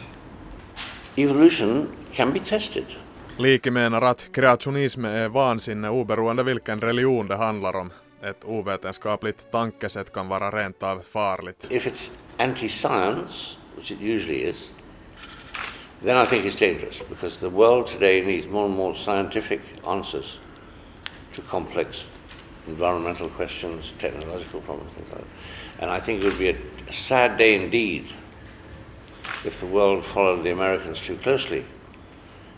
Evolution 1.18 1.88
can 2.14 2.34
be 2.34 2.40
tested. 2.40 2.86
Att 4.02 4.32
kreationism 4.32 5.06
är 5.06 5.30
vansinne 5.30 5.90
oberoende 5.90 6.44
vilken 6.44 6.82
religion 6.82 7.28
det 7.28 7.36
handlar 7.36 7.76
om. 7.76 7.92
Ett 8.24 8.44
ovetenskapligt 8.46 9.52
tankesätt 9.52 10.14
kan 10.14 10.28
vara 10.28 10.50
rent 10.50 10.84
av 10.84 11.02
farligt. 11.12 11.68
If 11.70 11.88
it's 11.88 12.12
anti-science, 12.38 13.58
which 13.78 13.92
it 13.92 14.02
usually 14.02 14.50
is, 14.50 14.74
then 16.04 16.24
I 16.24 16.26
think 16.26 16.46
it's 16.46 16.60
dangerous 16.60 17.02
because 17.10 17.40
the 17.40 17.50
world 17.50 17.88
today 17.88 18.26
needs 18.26 18.48
more 18.48 18.66
and 18.66 18.76
more 18.76 18.96
scientific 18.96 19.62
answers 19.88 20.40
to 21.36 21.42
complex 21.42 22.06
environmental 22.70 23.30
questions, 23.30 23.94
technological 23.98 24.62
problems, 24.62 24.94
things 24.94 25.10
like 25.10 25.20
that. 25.20 25.28
And 25.80 25.90
I 25.90 26.00
think 26.00 26.24
it 26.24 26.26
would 26.26 26.40
be 26.40 26.50
a, 26.50 26.58
sad 26.92 27.38
day 27.38 27.54
indeed 27.54 28.08
if 29.46 29.60
the 29.60 29.66
world 29.68 30.04
followed 30.04 30.44
the 30.44 30.52
Americans 30.52 31.00
too 31.00 31.18
closely 31.18 31.64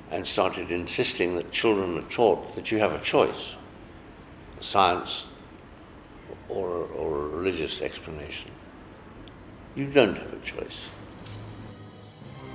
and 0.10 0.26
started 0.26 0.72
insisting 0.72 1.36
that 1.36 1.52
children 1.52 1.98
are 1.98 2.10
taught 2.10 2.56
that 2.56 2.72
you 2.72 2.80
have 2.80 2.94
a 2.94 3.00
choice 3.00 3.56
science 4.62 5.28
or, 6.48 6.88
or 6.96 7.18
a 7.18 7.28
religious 7.28 7.82
explanation. 7.82 8.52
You 9.76 9.88
don't 9.88 10.18
have 10.18 10.34
a 10.34 10.40
choice. 10.40 10.90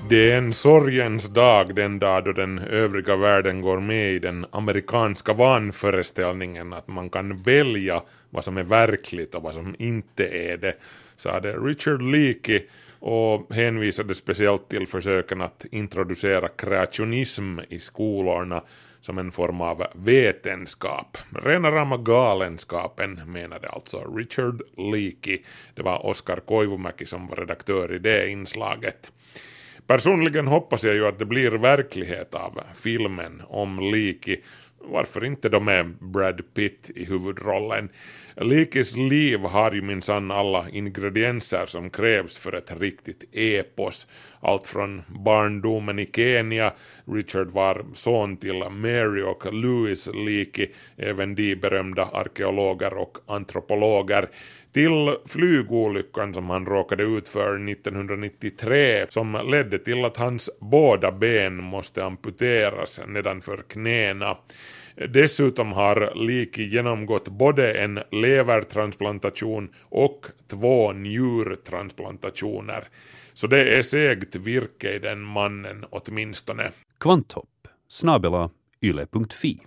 Det 0.08 0.30
är 0.30 0.38
en 0.38 0.52
sorgens 0.52 1.28
dag 1.28 1.74
den 1.74 1.98
dag 1.98 2.24
då 2.24 2.32
den 2.32 2.58
övriga 2.58 3.16
världen 3.16 3.60
går 3.60 3.80
med 3.80 4.12
i 4.12 4.18
den 4.18 4.46
amerikanska 4.50 5.32
vanföreställningen 5.32 6.72
att 6.72 6.88
man 6.88 7.10
kan 7.10 7.42
välja 7.42 8.02
vad 8.30 8.44
som 8.44 8.56
är 8.56 8.62
verkligt 8.62 9.34
och 9.34 9.42
vad 9.42 9.54
som 9.54 9.76
inte 9.78 10.26
är 10.26 10.56
det, 10.56 10.74
sade 11.16 11.52
Richard 11.52 12.02
Leakey 12.02 12.62
och 12.98 13.54
hänvisade 13.54 14.14
speciellt 14.14 14.68
till 14.68 14.86
försöken 14.86 15.40
att 15.40 15.66
introducera 15.70 16.48
kreationism 16.48 17.58
i 17.68 17.78
skolorna 17.78 18.62
som 19.00 19.18
en 19.18 19.32
form 19.32 19.60
av 19.60 19.86
vetenskap. 19.94 21.18
Rena 21.44 21.70
rama 21.70 21.96
galenskapen 21.96 23.20
menade 23.26 23.68
alltså 23.68 24.14
Richard 24.16 24.62
Leakey. 24.76 25.42
Det 25.74 25.82
var 25.82 26.06
Oskar 26.06 26.40
Koivumäki 26.40 27.06
som 27.06 27.26
var 27.26 27.36
redaktör 27.36 27.94
i 27.94 27.98
det 27.98 28.28
inslaget. 28.28 29.10
Personligen 29.86 30.46
hoppas 30.46 30.84
jag 30.84 30.94
ju 30.94 31.06
att 31.06 31.18
det 31.18 31.24
blir 31.24 31.50
verklighet 31.50 32.34
av 32.34 32.60
filmen 32.74 33.42
om 33.48 33.80
Liki, 33.80 34.42
Varför 34.88 35.24
inte 35.24 35.48
då 35.48 35.60
med 35.60 35.94
Brad 36.00 36.54
Pitt 36.54 36.90
i 36.94 37.04
huvudrollen? 37.04 37.88
Likis 38.36 38.96
liv 38.96 39.40
har 39.40 39.72
ju 39.72 39.82
minsann 39.82 40.30
alla 40.30 40.70
ingredienser 40.70 41.66
som 41.66 41.90
krävs 41.90 42.38
för 42.38 42.52
ett 42.52 42.80
riktigt 42.80 43.24
epos. 43.32 44.06
Allt 44.40 44.66
från 44.66 45.02
barndomen 45.08 45.98
i 45.98 46.10
Kenya, 46.14 46.72
Richard 47.04 47.48
var 47.50 47.84
son 47.94 48.36
till 48.36 48.64
Mary 48.70 49.22
och 49.22 49.54
Louis 49.54 50.08
Leakey, 50.14 50.68
även 50.96 51.34
de 51.34 51.56
berömda 51.56 52.04
arkeologer 52.04 52.94
och 52.94 53.18
antropologer, 53.26 54.28
till 54.76 55.16
flygolyckan 55.26 56.34
som 56.34 56.50
han 56.50 56.66
råkade 56.66 57.02
ut 57.02 57.28
för 57.28 57.70
1993 57.70 59.06
som 59.08 59.40
ledde 59.50 59.78
till 59.78 60.04
att 60.04 60.16
hans 60.16 60.50
båda 60.60 61.12
ben 61.12 61.56
måste 61.56 62.04
amputeras 62.04 63.00
nedanför 63.06 63.64
knäna. 63.68 64.36
Dessutom 65.08 65.72
har 65.72 66.26
Liki 66.26 66.62
genomgått 66.62 67.28
både 67.28 67.72
en 67.72 68.00
levertransplantation 68.10 69.68
och 69.82 70.26
två 70.50 70.92
njurtransplantationer. 70.92 72.88
Så 73.32 73.46
det 73.46 73.78
är 73.78 73.82
segt 73.82 74.36
virke 74.36 74.94
i 74.94 74.98
den 74.98 75.22
mannen 75.22 75.84
åtminstone. 75.90 76.70
Kvanthopp 77.00 77.68
snabela 77.88 78.50
yle.fi 78.82 79.60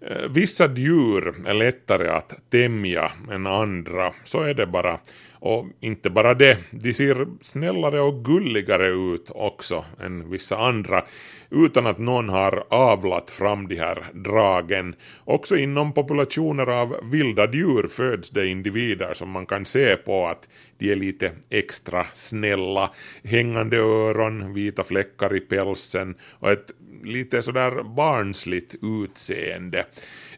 Eh, 0.00 0.28
vissa 0.30 0.74
djur 0.74 1.34
är 1.46 1.54
lättare 1.54 2.08
att 2.08 2.50
tämja 2.50 3.12
än 3.30 3.46
andra, 3.46 4.12
så 4.24 4.42
är 4.42 4.54
det 4.54 4.66
bara. 4.66 4.98
Och 5.40 5.66
inte 5.80 6.10
bara 6.10 6.34
det, 6.34 6.58
de 6.70 6.94
ser 6.94 7.26
snällare 7.40 8.00
och 8.00 8.24
gulligare 8.24 8.86
ut 8.86 9.30
också 9.34 9.84
än 10.00 10.30
vissa 10.30 10.58
andra, 10.58 11.04
utan 11.50 11.86
att 11.86 11.98
någon 11.98 12.28
har 12.28 12.64
avlat 12.68 13.30
fram 13.30 13.68
de 13.68 13.76
här 13.76 14.04
dragen. 14.12 14.94
Också 15.24 15.56
inom 15.56 15.92
populationer 15.92 16.66
av 16.66 16.96
vilda 17.10 17.52
djur 17.52 17.86
föds 17.86 18.30
det 18.30 18.46
individer 18.46 19.14
som 19.14 19.30
man 19.30 19.46
kan 19.46 19.64
se 19.64 19.96
på 19.96 20.26
att 20.26 20.48
de 20.78 20.92
är 20.92 20.96
lite 20.96 21.32
extra 21.50 22.06
snälla. 22.14 22.90
Hängande 23.24 23.76
öron, 23.76 24.54
vita 24.54 24.84
fläckar 24.84 25.36
i 25.36 25.40
pälsen 25.40 26.14
och 26.38 26.50
ett 26.50 26.70
lite 27.04 27.42
sådär 27.42 27.82
barnsligt 27.82 28.74
utseende. 28.82 29.86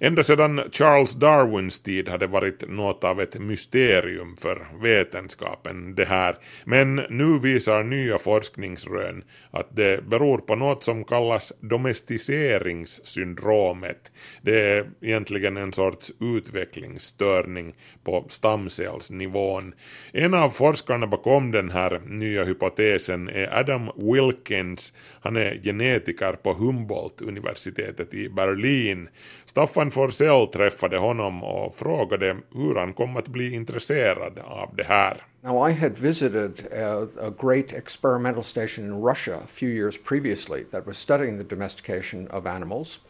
Ända 0.01 0.25
sedan 0.25 0.61
Charles 0.73 1.13
Darwins 1.13 1.81
tid 1.81 2.09
hade 2.09 2.27
varit 2.27 2.69
något 2.69 3.05
av 3.05 3.21
ett 3.21 3.41
mysterium 3.41 4.37
för 4.37 4.67
vetenskapen 4.83 5.95
det 5.95 6.05
här, 6.05 6.37
men 6.65 6.95
nu 6.95 7.39
visar 7.39 7.83
nya 7.83 8.19
forskningsrön 8.19 9.25
att 9.51 9.77
det 9.77 10.05
beror 10.05 10.39
på 10.39 10.57
något 10.57 10.85
som 10.85 11.05
kallas 11.05 11.53
domesticeringssyndromet. 11.61 14.13
Det 14.43 14.61
är 14.61 14.91
egentligen 15.01 15.57
en 15.57 15.73
sorts 15.73 16.13
utvecklingsstörning 16.21 17.75
på 18.05 18.27
stamcellsnivån. 18.29 19.75
En 20.13 20.35
av 20.35 20.51
forskarna 20.51 21.07
bakom 21.07 21.51
den 21.51 21.71
här 21.71 22.01
nya 22.07 22.45
hypotesen 22.45 23.29
är 23.29 23.59
Adam 23.59 23.91
Wilkins. 23.97 24.95
Han 25.21 25.37
är 25.37 25.61
genetiker 25.65 26.33
på 26.33 26.50
Humboldt-universitetet 26.55 28.15
i 28.15 28.29
Berlin. 28.29 29.09
Staffan 29.47 29.91
Forsell 29.91 30.47
träffade 30.47 30.99
honom 30.99 31.45
och 31.45 31.75
frågade 31.75 32.37
hur 32.55 32.75
han 32.75 32.93
kom 32.93 33.17
att 33.17 33.29
bli 33.29 33.55
intresserad 33.55 34.39
av 34.39 34.75
det 34.77 34.85
här. 34.85 35.17
Now, 35.43 35.71
I 35.71 35.73
had 35.73 35.99
visited 35.99 36.53
a, 36.73 37.07
a, 37.21 37.33
great 37.43 37.73
experimental 37.73 38.45
station 38.45 38.85
in 38.85 39.03
Russia 39.03 39.35
a 39.35 39.47
few 39.47 39.75
years 39.75 39.99
previously 40.05 40.65
that 40.65 40.87
was 40.87 40.99
studying 40.99 41.39
the 41.39 41.55
domestication 41.55 42.29
of 42.29 42.47
animals 42.47 43.01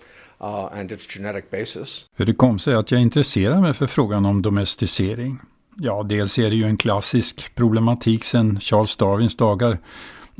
uh, 0.40 0.78
and 0.78 0.92
its 0.92 1.06
genetic 1.06 1.50
basis. 1.50 2.06
Hur 2.16 2.26
det 2.26 2.34
kom 2.34 2.58
sig 2.58 2.74
att 2.74 2.90
jag 2.90 3.00
intresserade 3.00 3.60
mig 3.60 3.74
för 3.74 3.86
frågan 3.86 4.26
om 4.26 4.42
domesticering? 4.42 5.38
Ja, 5.76 6.02
dels 6.02 6.38
är 6.38 6.50
det 6.50 6.56
ju 6.56 6.64
en 6.64 6.76
klassisk 6.76 7.54
problematik 7.54 8.24
sedan 8.24 8.60
Charles 8.60 8.96
Darwins 8.96 9.36
dagar 9.36 9.78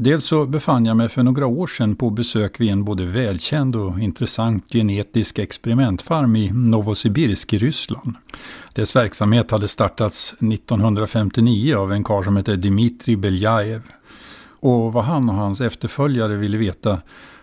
Dels 0.03 0.25
så 0.25 0.47
befann 0.47 0.87
jag 0.87 0.97
mig 0.97 1.09
för 1.09 1.23
några 1.23 1.47
år 1.47 1.67
sedan 1.67 1.97
på 1.97 2.11
besök 2.11 2.61
vid 2.61 2.71
en 2.71 2.85
både 2.85 3.07
välkänd 3.07 3.77
och 3.77 4.01
intressant 4.01 4.73
genetisk 4.73 5.39
experimentfarm 5.39 6.37
i 6.37 6.51
Novosibirsk 6.53 7.53
i 7.53 7.59
Ryssland. 7.59 8.15
Dess 8.75 8.97
verksamhet 8.97 9.51
hade 9.51 9.69
startats 9.69 10.33
1959 10.33 11.77
av 11.77 11.93
en 11.93 12.05
karl 12.05 12.25
som 12.25 12.37
hette 12.37 12.57
Dmitrij 12.57 13.17
Beljajev. 13.17 13.83
Och 14.61 14.93
vad 14.93 15.05
han 15.05 15.29
och 15.29 15.35
hans 15.35 15.61
efterföljare 15.61 16.37
ville 16.37 16.59
veta 16.59 17.01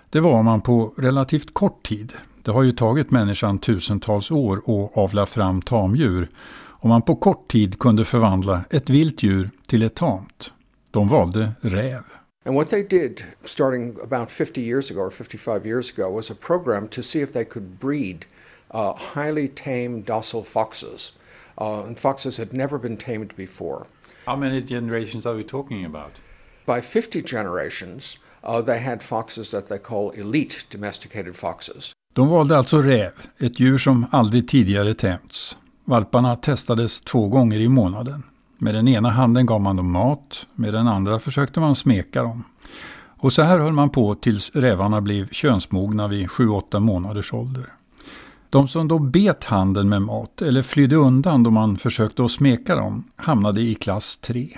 det 0.10 0.20
var 0.20 0.34
om 0.34 0.46
man 0.46 0.62
på 0.62 0.94
relativt 0.98 1.54
kort 1.54 1.88
tid, 1.88 2.14
det 2.44 2.52
har 2.52 2.64
ju 2.64 2.72
tagit 2.72 3.12
människan 3.12 3.60
tusentals 3.60 4.32
år 4.32 4.58
att 4.58 4.98
avla 4.98 5.26
fram 5.26 5.62
tamdjur, 5.62 6.30
om 6.70 6.90
man 6.90 7.02
på 7.02 7.16
kort 7.16 7.52
tid 7.52 7.80
kunde 7.80 8.06
förvandla 8.06 8.62
ett 8.70 8.90
vilt 8.90 9.24
djur 9.24 9.50
till 9.68 9.82
ett 9.82 9.96
tamt. 9.96 10.54
De 10.92 11.08
valde 11.08 11.52
räv. 11.62 12.04
And 12.48 12.56
what 12.56 12.70
they 12.70 12.82
did, 12.82 13.26
starting 13.44 13.98
about 14.02 14.32
50 14.32 14.62
years 14.62 14.90
ago 14.90 15.02
or 15.02 15.12
55 15.12 15.66
years 15.66 15.90
ago, 15.90 16.10
was 16.10 16.30
a 16.30 16.36
program 16.36 16.88
to 16.88 17.04
see 17.04 17.20
if 17.20 17.34
they 17.34 17.44
could 17.44 17.78
breed 17.78 18.26
uh, 18.72 18.94
highly 18.94 19.50
tame, 19.50 20.02
docile 20.02 20.44
foxes. 20.44 21.12
Uh, 21.60 21.84
and 21.84 22.00
foxes 22.00 22.38
had 22.38 22.54
never 22.54 22.78
been 22.78 22.96
tamed 22.96 23.36
before. 23.36 23.86
How 24.26 24.38
many 24.38 24.62
generations 24.62 25.26
are 25.26 25.36
we 25.36 25.44
talking 25.44 25.84
about? 25.84 26.12
By 26.66 26.80
50 26.80 27.22
generations, 27.22 28.18
uh, 28.46 28.62
they 28.62 28.80
had 28.80 29.04
foxes 29.04 29.52
that 29.52 29.66
they 29.66 29.80
call 29.80 30.12
elite 30.12 30.66
domesticated 30.70 31.36
foxes. 31.36 31.92
De 32.14 32.30
valde 32.30 32.58
alltså 32.58 32.82
räv, 32.82 33.12
ett 33.38 33.60
djur 33.60 33.78
som 33.78 34.06
aldrig 34.12 34.48
tidigare 34.48 34.94
tämts. 34.94 35.58
Valparna 35.86 36.36
testades 36.36 37.02
två 37.02 37.28
gånger 37.28 37.60
i 37.60 37.70
månaden. 37.70 38.24
Med 38.58 38.76
den 38.76 38.88
ena 38.88 39.10
handen 39.10 39.46
gav 39.46 39.62
man 39.62 39.76
dem 39.76 39.92
mat, 39.92 40.48
med 40.56 40.74
den 40.74 40.88
andra 40.88 41.20
försökte 41.20 41.60
man 41.60 41.76
smeka 41.76 42.24
dem. 42.24 42.44
Och 43.20 43.34
så 43.34 43.42
här 43.42 43.60
höll 43.60 43.74
man 43.74 43.90
på 43.90 44.16
tills 44.16 44.56
rävarna 44.56 45.02
blev 45.02 45.30
könsmogna 45.30 46.08
vid 46.08 46.28
7-8 46.28 46.80
månaders 46.80 47.34
ålder. 47.34 47.66
De 48.50 48.68
som 48.68 48.88
då 48.88 49.00
bet 49.00 49.44
handen 49.44 49.90
med 49.90 50.02
mat 50.02 50.42
eller 50.42 50.62
flydde 50.62 50.96
undan 50.96 51.44
då 51.44 51.52
man 51.52 51.78
försökte 51.78 52.26
att 52.26 52.32
smeka 52.32 52.76
dem 52.76 53.04
hamnade 53.16 53.62
i 53.62 53.76
klass 53.76 54.18
3. 54.18 54.50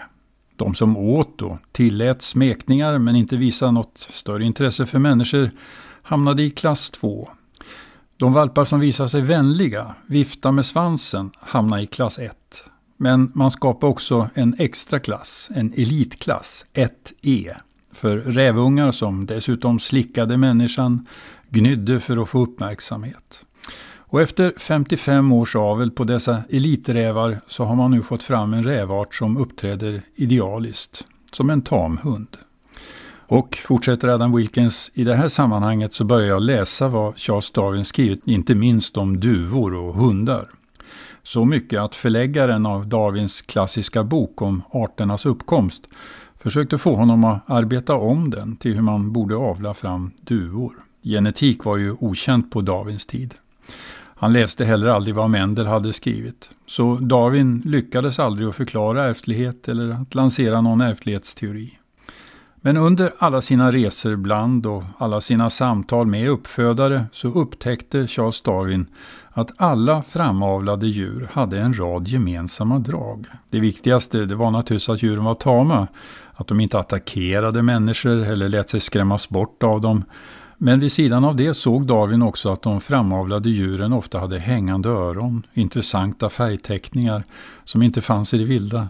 De 0.55 0.75
som 0.75 0.97
åt 0.97 1.41
och 1.41 1.57
tillät 1.71 2.21
smekningar 2.21 2.97
men 2.97 3.15
inte 3.15 3.37
visade 3.37 3.71
något 3.71 3.97
större 4.09 4.43
intresse 4.43 4.85
för 4.85 4.99
människor 4.99 5.51
hamnade 6.01 6.43
i 6.43 6.49
klass 6.49 6.89
2. 6.89 7.29
De 8.17 8.33
valpar 8.33 8.65
som 8.65 8.79
visade 8.79 9.09
sig 9.09 9.21
vänliga, 9.21 9.95
vifta 10.05 10.51
med 10.51 10.65
svansen, 10.65 11.31
hamnade 11.39 11.81
i 11.81 11.87
klass 11.87 12.19
1. 12.19 12.35
Men 13.01 13.31
man 13.35 13.51
skapade 13.51 13.91
också 13.91 14.29
en 14.33 14.55
extra 14.59 14.99
klass, 14.99 15.49
en 15.55 15.73
elitklass, 15.73 16.65
1E, 16.73 17.51
för 17.91 18.17
rävungar 18.17 18.91
som 18.91 19.25
dessutom 19.25 19.79
slickade 19.79 20.37
människan, 20.37 21.07
gnydde 21.49 21.99
för 21.99 22.17
att 22.23 22.29
få 22.29 22.43
uppmärksamhet. 22.43 23.45
Och 23.97 24.21
efter 24.21 24.53
55 24.57 25.33
års 25.33 25.55
avel 25.55 25.91
på 25.91 26.03
dessa 26.03 26.43
eliträvar 26.49 27.39
så 27.47 27.63
har 27.63 27.75
man 27.75 27.91
nu 27.91 28.03
fått 28.03 28.23
fram 28.23 28.53
en 28.53 28.63
rävart 28.63 29.15
som 29.15 29.37
uppträder 29.37 30.01
idealiskt, 30.15 31.07
som 31.31 31.49
en 31.49 31.61
tamhund. 31.61 32.37
Och 33.27 33.57
fortsätter 33.65 34.07
Adam 34.07 34.35
Wilkins, 34.35 34.91
i 34.93 35.03
det 35.03 35.15
här 35.15 35.27
sammanhanget 35.27 35.93
så 35.93 36.03
börjar 36.03 36.27
jag 36.27 36.41
läsa 36.41 36.87
vad 36.87 37.17
Charles 37.17 37.51
Darwin 37.51 37.85
skrivit, 37.85 38.27
inte 38.27 38.55
minst 38.55 38.97
om 38.97 39.19
duvor 39.19 39.73
och 39.73 39.93
hundar. 39.93 40.49
Så 41.29 41.45
mycket 41.45 41.79
att 41.79 41.95
förläggaren 41.95 42.65
av 42.65 42.87
Darwins 42.87 43.41
klassiska 43.41 44.03
bok 44.03 44.41
om 44.41 44.61
arternas 44.71 45.25
uppkomst 45.25 45.83
försökte 46.39 46.77
få 46.77 46.95
honom 46.95 47.23
att 47.23 47.49
arbeta 47.49 47.93
om 47.93 48.29
den 48.29 48.55
till 48.55 48.73
hur 48.73 48.81
man 48.81 49.13
borde 49.13 49.35
avla 49.35 49.73
fram 49.73 50.11
duvor. 50.21 50.73
Genetik 51.03 51.63
var 51.63 51.77
ju 51.77 51.91
okänt 51.91 52.51
på 52.51 52.61
Darwins 52.61 53.05
tid. 53.05 53.33
Han 54.15 54.33
läste 54.33 54.65
heller 54.65 54.87
aldrig 54.87 55.15
vad 55.15 55.29
Mendel 55.29 55.67
hade 55.67 55.93
skrivit. 55.93 56.49
Så 56.65 56.95
Darwin 56.95 57.61
lyckades 57.65 58.19
aldrig 58.19 58.47
att 58.47 58.55
förklara 58.55 59.05
ärftlighet 59.05 59.67
eller 59.67 59.89
att 59.89 60.15
lansera 60.15 60.61
någon 60.61 60.81
ärftlighetsteori. 60.81 61.79
Men 62.61 62.77
under 62.77 63.11
alla 63.17 63.41
sina 63.41 63.71
resor 63.71 64.15
bland 64.15 64.65
och 64.65 64.83
alla 64.97 65.21
sina 65.21 65.49
samtal 65.49 66.07
med 66.07 66.29
uppfödare 66.29 67.05
så 67.11 67.27
upptäckte 67.27 68.07
Charles 68.07 68.41
Darwin 68.41 68.87
att 69.39 69.51
alla 69.57 70.01
framavlade 70.01 70.87
djur 70.87 71.29
hade 71.31 71.59
en 71.59 71.79
rad 71.79 72.07
gemensamma 72.07 72.79
drag. 72.79 73.27
Det 73.49 73.59
viktigaste 73.59 74.25
det 74.25 74.35
var 74.35 74.51
naturligtvis 74.51 74.89
att 74.89 75.03
djuren 75.03 75.23
var 75.23 75.35
tama, 75.35 75.87
att 76.33 76.47
de 76.47 76.59
inte 76.59 76.79
attackerade 76.79 77.63
människor 77.63 78.23
eller 78.23 78.49
lät 78.49 78.69
sig 78.69 78.79
skrämmas 78.79 79.29
bort 79.29 79.63
av 79.63 79.81
dem. 79.81 80.03
Men 80.57 80.79
vid 80.79 80.91
sidan 80.91 81.25
av 81.25 81.35
det 81.35 81.53
såg 81.53 81.87
Darwin 81.87 82.21
också 82.21 82.49
att 82.49 82.61
de 82.61 82.81
framavlade 82.81 83.49
djuren 83.49 83.93
ofta 83.93 84.19
hade 84.19 84.39
hängande 84.39 84.89
öron, 84.89 85.45
intressanta 85.53 86.29
färgteckningar 86.29 87.23
som 87.65 87.83
inte 87.83 88.01
fanns 88.01 88.33
i 88.33 88.37
det 88.37 88.45
vilda, 88.45 88.87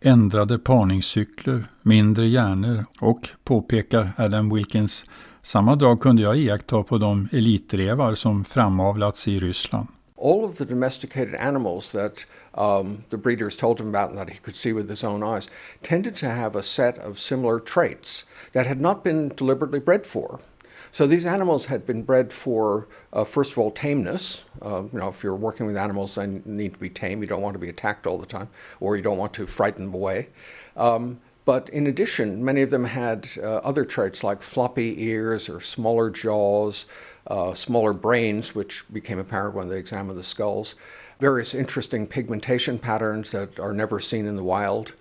ändrade 0.00 0.58
parningscykler, 0.58 1.64
mindre 1.82 2.26
hjärnor 2.26 2.84
och, 3.00 3.28
påpekar 3.44 4.12
Adam 4.16 4.54
Wilkins, 4.54 5.04
samma 5.42 5.76
drag 5.76 6.00
kunde 6.00 6.22
jag 6.22 6.36
iaktta 6.36 6.82
på 6.82 6.98
de 6.98 7.28
elitrevar 7.32 8.14
som 8.14 8.44
framavlats 8.44 9.28
i 9.28 9.38
Ryssland. 9.38 9.88
All 10.16 10.44
of 10.44 10.56
the 10.56 10.64
domesticated 10.64 11.34
animals 11.34 11.92
that 11.92 12.26
um, 12.54 13.04
the 13.10 13.16
breeders 13.16 13.56
told 13.56 13.80
him 13.80 13.88
about 13.88 14.10
and 14.10 14.18
that 14.18 14.28
he 14.28 14.38
could 14.38 14.56
see 14.56 14.72
with 14.72 14.90
his 14.90 15.04
own 15.04 15.22
eyes 15.22 15.48
tended 15.82 16.16
to 16.16 16.26
have 16.26 16.58
a 16.58 16.62
set 16.62 16.98
of 16.98 17.18
similar 17.18 17.60
traits 17.60 18.26
that 18.52 18.66
had 18.66 18.80
not 18.80 19.02
been 19.02 19.28
deliberately 19.36 19.80
bred 19.80 20.06
for. 20.06 20.40
So 20.92 21.06
these 21.06 21.24
animals 21.24 21.66
had 21.66 21.86
been 21.86 22.02
bred 22.02 22.32
for, 22.32 22.88
uh, 23.12 23.24
first 23.24 23.52
of 23.52 23.58
all, 23.58 23.70
tameness. 23.70 24.42
Uh, 24.60 24.82
you 24.92 24.98
know, 24.98 25.08
if 25.08 25.22
you're 25.22 25.36
working 25.36 25.66
with 25.66 25.76
animals, 25.76 26.16
they 26.16 26.26
need 26.26 26.74
to 26.74 26.80
be 26.80 26.90
tame. 26.90 27.22
You 27.22 27.28
don't 27.28 27.42
want 27.42 27.54
to 27.54 27.60
be 27.60 27.68
attacked 27.68 28.06
all 28.06 28.18
the 28.18 28.26
time, 28.26 28.48
or 28.80 28.96
you 28.96 29.02
don't 29.02 29.18
want 29.18 29.32
to 29.34 29.46
frighten 29.46 29.84
them 29.84 29.94
away. 29.94 30.28
Um, 30.76 31.20
but 31.44 31.68
in 31.68 31.86
addition, 31.86 32.44
many 32.44 32.62
of 32.62 32.70
them 32.70 32.84
had 32.84 33.28
uh, 33.38 33.56
other 33.64 33.84
traits 33.84 34.22
like 34.22 34.42
floppy 34.42 35.02
ears 35.02 35.48
or 35.48 35.60
smaller 35.60 36.10
jaws, 36.10 36.86
uh, 37.26 37.54
smaller 37.54 37.92
brains, 37.92 38.54
which 38.54 38.84
became 38.92 39.18
apparent 39.18 39.54
when 39.54 39.68
they 39.68 39.78
examined 39.78 40.18
the 40.18 40.22
skulls, 40.22 40.74
various 41.18 41.54
interesting 41.54 42.06
pigmentation 42.06 42.78
patterns 42.78 43.32
that 43.32 43.58
are 43.58 43.72
never 43.72 44.00
seen 44.00 44.26
in 44.26 44.36
the 44.36 44.44
wild. 44.44 44.92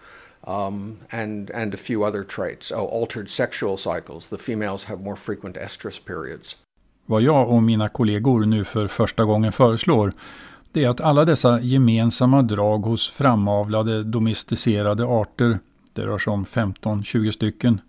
um, 0.43 0.97
and, 1.11 1.51
and 1.51 1.73
a 1.73 1.77
few 1.77 2.03
other 2.03 2.23
traits. 2.23 2.71
Oh, 2.71 2.85
altered 2.85 3.29
sexual 3.29 3.77
cycles. 3.77 4.29
The 4.29 4.37
females 4.37 4.83
have 4.85 5.01
more 5.01 5.15
frequent 5.15 5.57
estrus 5.57 5.99
periods. 5.99 6.55
Vad 7.05 7.21
jag 7.21 7.49
och 7.49 7.63
mina 7.63 7.89
kollegor 7.89 8.45
nu 8.45 8.65
för 8.65 8.87
första 8.87 9.25
gången 9.25 9.51
föreslår 9.51 10.11
det 10.71 10.83
är 10.83 10.89
att 10.89 11.01
alla 11.01 11.25
dessa 11.25 11.59
gemensamma 11.61 12.41
drag 12.41 12.79
hos 12.79 13.09
framavlade 13.09 14.03
domesticerade 14.03 15.05
arter, 15.05 15.57
det 15.93 16.05
rör 16.05 16.17
sig 16.17 16.31
om 16.31 16.45
15-20 16.45 17.31
stycken, 17.31 17.81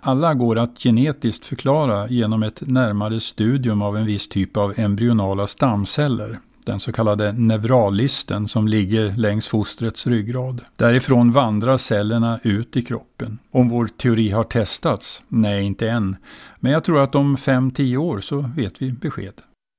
alla 0.00 0.34
går 0.34 0.58
att 0.58 0.78
genetiskt 0.78 1.46
förklara 1.46 2.08
genom 2.08 2.42
ett 2.42 2.60
närmare 2.60 3.20
studium 3.20 3.82
av 3.82 3.96
en 3.96 4.06
viss 4.06 4.28
typ 4.28 4.56
av 4.56 4.74
embryonala 4.76 5.46
stamceller, 5.46 6.38
den 6.66 6.80
så 6.80 6.92
kallade 6.92 7.32
neurallisten 7.32 8.48
som 8.48 8.68
ligger 8.68 9.16
längs 9.16 9.46
fostrets 9.46 10.06
ryggrad. 10.06 10.62
Därifrån 10.76 11.32
vandrar 11.32 11.76
cellerna 11.76 12.40
ut 12.42 12.76
i 12.76 12.82
kroppen. 12.82 13.38
Om 13.50 13.68
vår 13.68 13.86
teori 13.86 14.30
har 14.30 14.44
testats? 14.44 15.22
Nej, 15.28 15.64
inte 15.64 15.90
än. 15.90 16.16
Men 16.60 16.72
jag 16.72 16.84
tror 16.84 17.02
att 17.02 17.14
om 17.14 17.36
5-10 17.36 17.96
år 17.96 18.20
så 18.20 18.44
vet 18.56 18.82
vi 18.82 18.90
besked. 18.90 19.34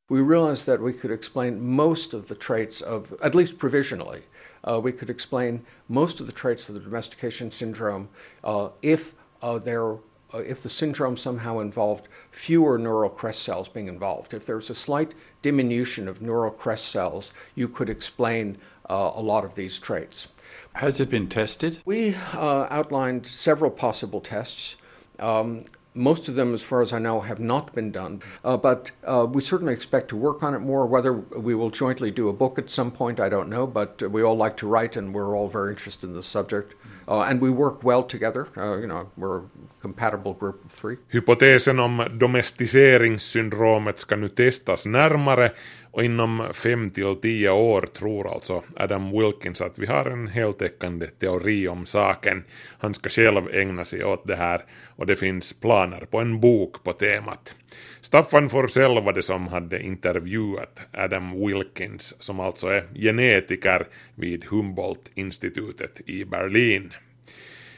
We 0.09 0.19
realized 0.19 0.65
that 0.65 0.87
we 0.87 0.93
could 0.93 1.11
explain 1.11 1.75
most 1.75 2.13
of 2.13 2.25
the 2.25 2.35
traits 2.35 2.81
of, 2.81 3.03
at 3.21 3.35
least 3.35 3.59
provisionally, 3.59 4.19
uh, 4.63 4.79
we 4.79 4.91
could 4.91 5.09
explain 5.09 5.65
most 5.87 6.19
of 6.19 6.27
the 6.27 6.33
traits 6.33 6.69
of 6.69 6.75
the 6.75 6.81
domestication 6.81 7.51
syndrome 7.51 8.09
uh, 8.43 8.69
if 8.81 9.13
uh, 9.41 9.59
they're 9.59 9.97
uh, 10.33 10.39
if 10.39 10.63
the 10.63 10.69
syndrome 10.69 11.15
somehow 11.15 11.59
involved 11.59 12.07
fewer 12.31 12.77
neural 12.77 13.09
crest 13.09 13.43
cells 13.43 13.67
being 13.67 13.87
involved. 13.87 14.33
If 14.33 14.45
there's 14.45 14.69
a 14.69 14.75
slight 14.75 15.13
diminution 15.41 16.07
of 16.07 16.21
neural 16.21 16.51
crest 16.51 16.87
cells, 16.87 17.31
you 17.53 17.67
could 17.67 17.89
explain 17.89 18.57
uh, 18.89 19.11
a 19.15 19.21
lot 19.21 19.45
of 19.45 19.55
these 19.55 19.77
traits. 19.77 20.29
Has 20.73 20.99
it 20.99 21.09
been 21.09 21.29
tested? 21.29 21.79
We 21.85 22.15
uh, 22.33 22.67
outlined 22.69 23.27
several 23.27 23.69
possible 23.69 24.21
tests. 24.21 24.75
Um, 25.19 25.61
most 25.95 26.27
of 26.27 26.35
them, 26.35 26.53
as 26.53 26.61
far 26.61 26.81
as 26.81 26.91
I 26.91 26.99
know, 26.99 27.21
have 27.21 27.39
not 27.39 27.73
been 27.73 27.91
done, 27.91 28.21
uh, 28.43 28.57
but 28.57 28.91
uh, 29.03 29.27
we 29.29 29.41
certainly 29.41 29.73
expect 29.73 30.09
to 30.09 30.15
work 30.15 30.43
on 30.43 30.53
it 30.53 30.59
more. 30.59 30.85
Whether 30.85 31.13
we 31.13 31.55
will 31.55 31.69
jointly 31.69 32.11
do 32.11 32.29
a 32.29 32.33
book 32.33 32.57
at 32.57 32.69
some 32.69 32.91
point, 32.91 33.19
I 33.19 33.29
don't 33.29 33.49
know, 33.49 33.67
but 33.67 34.01
we 34.01 34.23
all 34.23 34.37
like 34.37 34.57
to 34.57 34.67
write 34.67 34.95
and 34.95 35.13
we're 35.13 35.35
all 35.37 35.47
very 35.47 35.71
interested 35.71 36.07
in 36.07 36.15
the 36.15 36.23
subject. 36.23 36.73
Uh, 37.07 37.21
and 37.29 37.41
we 37.41 37.49
work 37.49 37.83
well 37.83 38.03
together. 38.03 38.47
Uh, 38.55 38.77
you 38.77 38.87
know, 38.87 39.09
we're 39.17 39.39
a 39.39 39.43
compatible 39.81 40.33
group 40.33 40.65
of 40.65 40.71
three. 40.71 40.97
Hypotesen 41.09 41.79
om 41.79 42.07
domesticeringssyndromet 42.11 43.99
ska 43.99 44.15
nu 44.15 44.29
testas 44.29 44.85
närmare 44.85 45.51
och 45.93 46.03
inom 46.03 46.47
5 46.53 46.91
till 46.91 47.15
10 47.15 47.49
år 47.49 47.81
tror 47.81 48.33
alltså 48.33 48.63
Adam 48.75 49.11
Wilkins 49.11 49.61
att 49.61 49.79
vi 49.79 49.85
har 49.85 50.05
en 50.05 50.27
heltäckande 50.27 51.07
teori 51.07 51.67
om 51.67 51.85
saken. 51.85 52.43
Han 52.79 52.93
ska 52.93 53.09
själv 53.09 53.49
ägna 53.53 53.85
sig 53.85 54.03
åt 54.03 54.27
det 54.27 54.35
här 54.35 54.65
och 54.95 55.05
det 55.05 55.15
finns 55.15 55.53
planer 55.53 56.05
på 56.05 56.19
en 56.19 56.39
bok 56.39 56.83
på 56.83 56.93
temat. 56.93 57.55
Staffan 58.01 58.49
Forsell 58.49 59.03
var 59.03 59.13
det 59.13 59.23
som 59.23 59.47
hade 59.47 59.83
intervjuat 59.83 60.79
Adam 60.93 61.45
Wilkins 61.45 62.15
som 62.19 62.39
alltså 62.39 62.67
är 62.67 62.87
genetiker 62.95 63.87
vid 64.15 64.45
Humboldt-institutet 64.45 66.01
i 66.05 66.25
Berlin. 66.25 66.93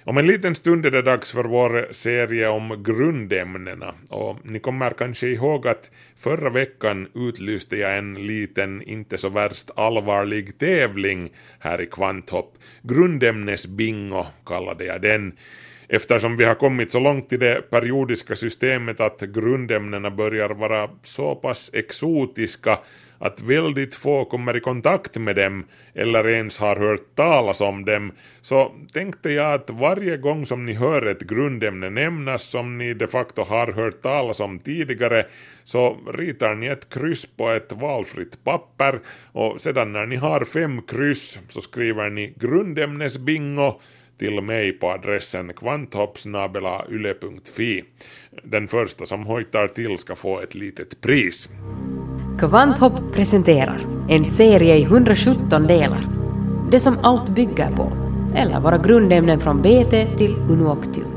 Om 0.08 0.18
en 0.18 0.28
liten 0.28 0.56
stund 0.56 0.86
är 0.86 0.92
det 0.92 1.02
dags 1.02 1.32
för 1.32 1.44
vår 1.44 1.88
serie 1.92 2.48
om 2.48 2.84
grundämnena 2.84 3.94
och 4.10 4.38
ni 4.44 4.60
kommer 4.60 4.92
kanske 4.92 5.28
ihåg 5.28 5.68
att 5.68 5.92
förra 6.18 6.50
veckan 6.50 7.08
utlyste 7.16 7.78
jag 7.78 7.98
en 7.98 8.28
liten, 8.28 8.82
inte 8.82 9.18
så 9.18 9.30
värst 9.30 9.72
allvarlig 9.76 10.58
tävling 10.58 11.30
här 11.60 11.82
i 11.82 11.86
Kvanthopp. 11.86 12.58
Grundämnesbingo 12.82 14.26
kallade 14.46 14.86
jag 14.86 15.02
den 15.02 15.34
eftersom 15.88 16.38
vi 16.38 16.46
har 16.46 16.56
kommit 16.56 16.92
så 16.92 17.00
långt 17.00 17.34
i 17.34 17.38
det 17.38 17.70
periodiska 17.70 18.36
systemet 18.36 19.00
att 19.00 19.22
grundämnena 19.22 20.12
börjar 20.12 20.50
vara 20.50 20.90
så 21.04 21.36
pass 21.36 21.70
exotiska 21.74 22.80
att 23.18 23.42
väldigt 23.42 23.96
få 23.96 24.26
kommer 24.26 24.58
i 24.58 24.60
kontakt 24.60 25.18
med 25.18 25.36
dem 25.36 25.66
eller 25.94 26.28
ens 26.28 26.58
har 26.58 26.76
hört 26.76 27.16
talas 27.16 27.62
om 27.62 27.86
dem, 27.86 28.12
så 28.42 28.72
tänkte 28.94 29.32
jag 29.32 29.54
att 29.54 29.70
varje 29.70 30.18
gång 30.18 30.46
som 30.46 30.66
ni 30.66 30.74
hör 30.74 31.06
ett 31.06 31.22
grundämne 31.22 31.90
nämnas 31.90 32.44
som 32.44 32.78
ni 32.78 32.94
de 32.94 33.08
facto 33.08 33.44
har 33.44 33.68
hört 33.68 34.02
talas 34.02 34.40
om 34.40 34.60
tidigare, 34.60 35.26
så 35.64 35.98
ritar 36.14 36.56
ni 36.56 36.68
ett 36.68 36.90
kryss 36.90 37.26
på 37.26 37.50
ett 37.50 37.72
valfritt 37.72 38.44
papper 38.44 39.00
och 39.32 39.62
sedan 39.62 39.92
när 39.92 40.06
ni 40.06 40.16
har 40.16 40.46
fem 40.46 40.82
kryss 40.82 41.40
så 41.50 41.62
skriver 41.62 42.10
ni 42.10 42.34
grundämnesbingo 42.40 43.80
till 44.18 44.42
mig 44.42 44.72
på 44.72 44.92
adressen 44.92 45.54
kvanthoppsnabelayle.fi. 45.54 47.84
Den 48.44 48.68
första 48.68 49.06
som 49.06 49.24
hojtar 49.24 49.68
till 49.68 49.98
ska 49.98 50.16
få 50.16 50.40
ett 50.40 50.56
litet 50.56 51.02
pris. 51.02 51.50
Kvanthopp 52.40 53.14
presenterar 53.14 53.82
en 54.10 54.26
serie 54.26 54.76
i 54.78 54.84
117 54.84 55.68
delar. 55.68 56.08
Det 56.72 56.80
som 56.80 57.00
allt 57.04 57.30
bygger 57.30 57.72
på, 57.76 57.92
eller 58.36 58.60
våra 58.60 58.78
grundämnen 58.78 59.40
från 59.40 59.62
BT 59.62 60.18
till 60.18 60.36
Unuoctium. 60.50 61.16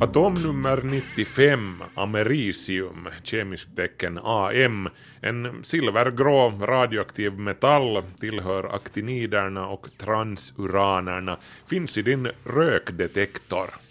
Atomnummer 0.00 0.82
95, 0.82 1.82
americium, 1.94 3.08
kemiskt 3.22 3.76
tecken 3.76 4.18
AM, 4.22 4.88
en 5.20 5.64
silvergrå 5.64 6.52
radioaktiv 6.60 7.38
metall, 7.38 8.02
tillhör 8.20 8.74
aktiniderna 8.74 9.68
och 9.68 9.88
transuranerna, 9.98 11.36
finns 11.66 11.98
i 11.98 12.02
din 12.02 12.28
rökdetektor. 12.44 13.85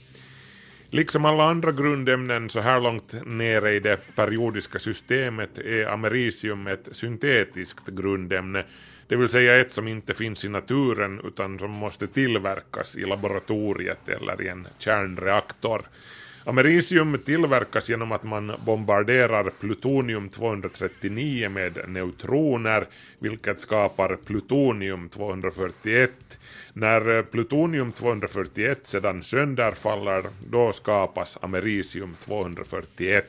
Liksom 0.89 1.25
alla 1.25 1.43
andra 1.43 1.71
grundämnen 1.71 2.49
så 2.49 2.59
här 2.59 2.81
långt 2.81 3.13
nere 3.25 3.73
i 3.73 3.79
det 3.79 4.15
periodiska 4.15 4.79
systemet 4.79 5.57
är 5.57 5.87
americium 5.87 6.67
ett 6.67 6.87
syntetiskt 6.91 7.87
grundämne, 7.87 8.63
det 9.07 9.15
vill 9.15 9.29
säga 9.29 9.59
ett 9.59 9.71
som 9.71 9.87
inte 9.87 10.13
finns 10.13 10.45
i 10.45 10.49
naturen 10.49 11.21
utan 11.23 11.59
som 11.59 11.71
måste 11.71 12.07
tillverkas 12.07 12.95
i 12.95 13.05
laboratoriet 13.05 14.09
eller 14.09 14.41
i 14.41 14.47
en 14.47 14.67
kärnreaktor. 14.79 15.81
Americium 16.47 17.17
tillverkas 17.25 17.89
genom 17.89 18.11
att 18.11 18.23
man 18.23 18.51
bombarderar 18.65 19.51
plutonium-239 19.59 21.49
med 21.49 21.89
neutroner, 21.89 22.87
vilket 23.19 23.59
skapar 23.61 24.17
plutonium-241. 24.25 26.09
När 26.73 27.23
plutonium-241 27.23 28.75
sedan 28.83 29.23
sönderfaller, 29.23 30.23
då 30.49 30.73
skapas 30.73 31.37
americium-241. 31.41 33.21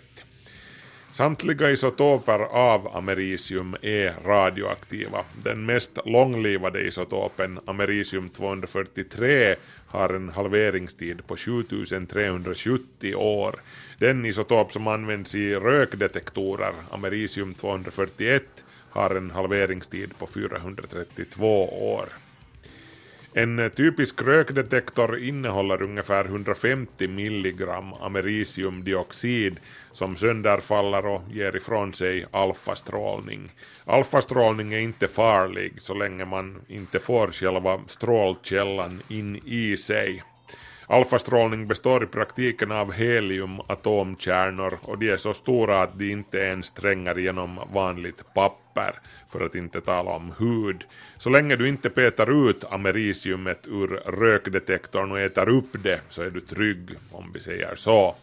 Samtliga 1.12 1.70
isotoper 1.70 2.38
av 2.38 2.96
americium 2.96 3.76
är 3.82 4.14
radioaktiva. 4.24 5.24
Den 5.42 5.66
mest 5.66 5.98
långlivade 6.04 6.80
isotopen, 6.80 7.58
americium-243, 7.66 9.54
har 9.86 10.08
en 10.08 10.28
halveringstid 10.28 11.26
på 11.26 11.36
7370 11.36 13.14
år. 13.14 13.60
Den 13.98 14.26
isotop 14.26 14.72
som 14.72 14.86
används 14.86 15.34
i 15.34 15.54
rökdetektorer, 15.54 16.72
americium-241, 16.90 18.40
har 18.90 19.10
en 19.10 19.30
halveringstid 19.30 20.18
på 20.18 20.26
432 20.26 21.64
år. 21.94 22.08
En 23.38 23.70
typisk 23.76 24.22
rökdetektor 24.22 25.18
innehåller 25.18 25.82
ungefär 25.82 26.24
150 26.24 27.08
milligram 27.08 27.92
americiumdioxid 27.92 29.60
som 29.92 30.16
sönderfaller 30.16 31.06
och 31.06 31.22
ger 31.30 31.56
ifrån 31.56 31.94
sig 31.94 32.26
alfastrålning. 32.30 33.50
Alfastrålning 33.84 34.72
är 34.72 34.78
inte 34.78 35.08
farlig 35.08 35.72
så 35.78 35.94
länge 35.94 36.24
man 36.24 36.60
inte 36.68 36.98
får 36.98 37.28
själva 37.28 37.80
strålkällan 37.86 39.02
in 39.08 39.40
i 39.44 39.76
sig. 39.76 40.22
Alfastrålning 40.86 41.68
består 41.68 42.04
i 42.04 42.06
praktiken 42.06 42.72
av 42.72 42.92
heliumatomkärnor 42.92 44.78
och 44.82 44.98
de 44.98 45.10
är 45.10 45.16
så 45.16 45.34
stora 45.34 45.82
att 45.82 45.98
de 45.98 46.10
inte 46.12 46.38
ens 46.38 46.70
tränger 46.70 47.14
genom 47.14 47.60
vanligt 47.72 48.34
papper, 48.34 48.65
för 49.28 49.40
att 49.40 49.54
inte 49.54 49.80
tala 49.80 50.10
om 50.10 50.32
hud. 50.38 50.84
Så 51.16 51.30
länge 51.30 51.56
du 51.56 51.68
inte 51.68 51.90
petar 51.90 52.48
ut 52.50 52.64
americiumet 52.64 53.66
ur 53.66 53.88
rökdetektorn 54.06 55.12
och 55.12 55.20
äter 55.20 55.48
upp 55.48 55.70
det 55.82 56.00
så 56.08 56.22
är 56.22 56.30
du 56.30 56.40
trygg, 56.40 56.90
om 57.10 57.30
vi 57.34 57.40
säger 57.40 57.76
så. 57.76 58.16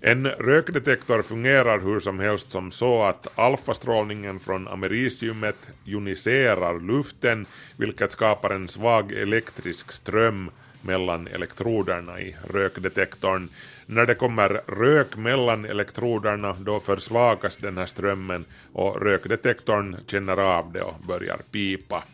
En 0.00 0.26
rökdetektor 0.26 1.22
fungerar 1.22 1.80
hur 1.80 2.00
som 2.00 2.18
helst 2.18 2.50
som 2.50 2.70
så 2.70 3.02
att 3.02 3.38
alfastrålningen 3.38 4.40
från 4.40 4.68
americiumet 4.68 5.70
joniserar 5.84 6.80
luften, 6.80 7.46
vilket 7.76 8.12
skapar 8.12 8.50
en 8.50 8.68
svag 8.68 9.12
elektrisk 9.12 9.92
ström 9.92 10.50
mellan 10.82 11.26
elektroderna 11.26 12.20
i 12.20 12.36
rökdetektorn. 12.50 13.48
När 13.90 14.06
det 14.06 14.14
kommer 14.14 14.48
rök 14.66 15.16
mellan 15.16 15.64
elektroderna 15.64 16.56
då 16.60 16.80
försvagas 16.80 17.56
den 17.56 17.78
här 17.78 17.86
strömmen 17.86 18.44
och 18.72 19.02
rökdetektorn 19.02 19.96
känner 20.06 20.36
av 20.36 20.72
det 20.72 20.82
och 20.82 21.00
börjar 21.06 21.38
pipa. 21.50 22.04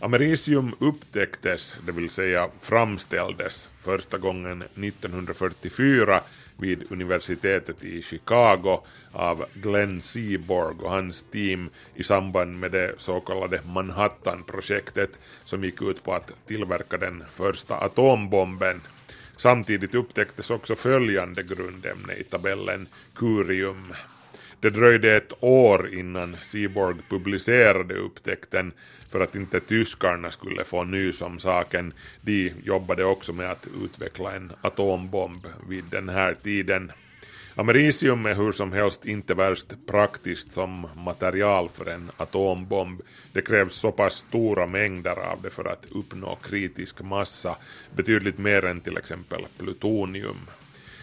Americium 0.00 0.74
upptäcktes, 0.78 1.76
det 1.86 1.92
vill 1.92 2.10
säga 2.10 2.48
framställdes, 2.60 3.70
första 3.80 4.18
gången 4.18 4.62
1944 4.62 6.20
vid 6.56 6.92
universitetet 6.92 7.84
i 7.84 8.02
Chicago 8.02 8.80
av 9.12 9.44
Glenn 9.54 10.02
Seaborg 10.02 10.76
och 10.82 10.90
hans 10.90 11.24
team 11.24 11.70
i 11.94 12.04
samband 12.04 12.58
med 12.58 12.72
det 12.72 12.94
så 12.98 13.20
kallade 13.20 13.60
Manhattan-projektet 13.66 15.10
som 15.44 15.64
gick 15.64 15.82
ut 15.82 16.04
på 16.04 16.14
att 16.14 16.32
tillverka 16.46 16.96
den 16.96 17.24
första 17.34 17.76
atombomben. 17.76 18.80
Samtidigt 19.36 19.94
upptäcktes 19.94 20.50
också 20.50 20.74
följande 20.76 21.42
grundämne 21.42 22.14
i 22.14 22.24
tabellen, 22.24 22.88
curium. 23.14 23.92
Det 24.60 24.70
dröjde 24.70 25.16
ett 25.16 25.32
år 25.40 25.94
innan 25.94 26.36
Seaborg 26.42 26.96
publicerade 27.08 27.94
upptäckten 27.94 28.72
för 29.10 29.20
att 29.20 29.34
inte 29.34 29.60
tyskarna 29.60 30.30
skulle 30.30 30.64
få 30.64 30.84
nys 30.84 31.22
om 31.22 31.38
saken. 31.38 31.92
De 32.20 32.52
jobbade 32.64 33.04
också 33.04 33.32
med 33.32 33.50
att 33.50 33.68
utveckla 33.84 34.32
en 34.32 34.52
atombomb 34.60 35.46
vid 35.68 35.84
den 35.84 36.08
här 36.08 36.34
tiden. 36.34 36.92
Americium 37.54 38.26
är 38.26 38.34
hur 38.34 38.52
som 38.52 38.72
helst 38.72 39.04
inte 39.04 39.34
värst 39.34 39.86
praktiskt 39.86 40.52
som 40.52 40.86
material 40.96 41.68
för 41.68 41.88
en 41.88 42.10
atombomb. 42.16 43.02
Det 43.32 43.42
krävs 43.42 43.74
så 43.74 43.92
pass 43.92 44.14
stora 44.14 44.66
mängder 44.66 45.16
av 45.32 45.42
det 45.42 45.50
för 45.50 45.64
att 45.64 45.86
uppnå 45.90 46.36
kritisk 46.36 47.02
massa, 47.02 47.56
betydligt 47.96 48.38
mer 48.38 48.64
än 48.64 48.80
till 48.80 48.96
exempel 48.96 49.46
plutonium. 49.58 50.36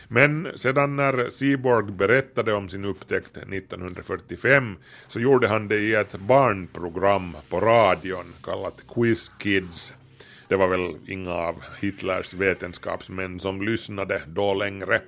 Men 0.08 0.47
sedan 0.56 0.95
när 0.95 1.30
Seaborg 1.30 1.91
berättade 1.91 2.54
om 2.54 2.70
sin 2.70 2.86
upptäckt 2.86 3.38
1945 3.38 4.78
så 5.08 5.20
gjorde 5.20 5.47
han 5.47 5.68
det 5.68 5.78
i 5.78 5.93
ett 5.93 6.16
barnprogram 6.16 7.38
på 7.50 7.60
radion 7.60 8.34
kallat 8.43 8.84
Quiz 8.95 9.32
Kids. 9.39 9.93
Det 10.47 10.56
var 10.56 10.68
väl 10.68 10.95
inga 11.08 11.34
av 11.34 11.64
Hitlers 11.80 12.34
vetenskapsmän 12.34 13.39
som 13.39 13.62
lyssnade 13.62 14.22
då 14.28 14.54
längre. 14.54 15.02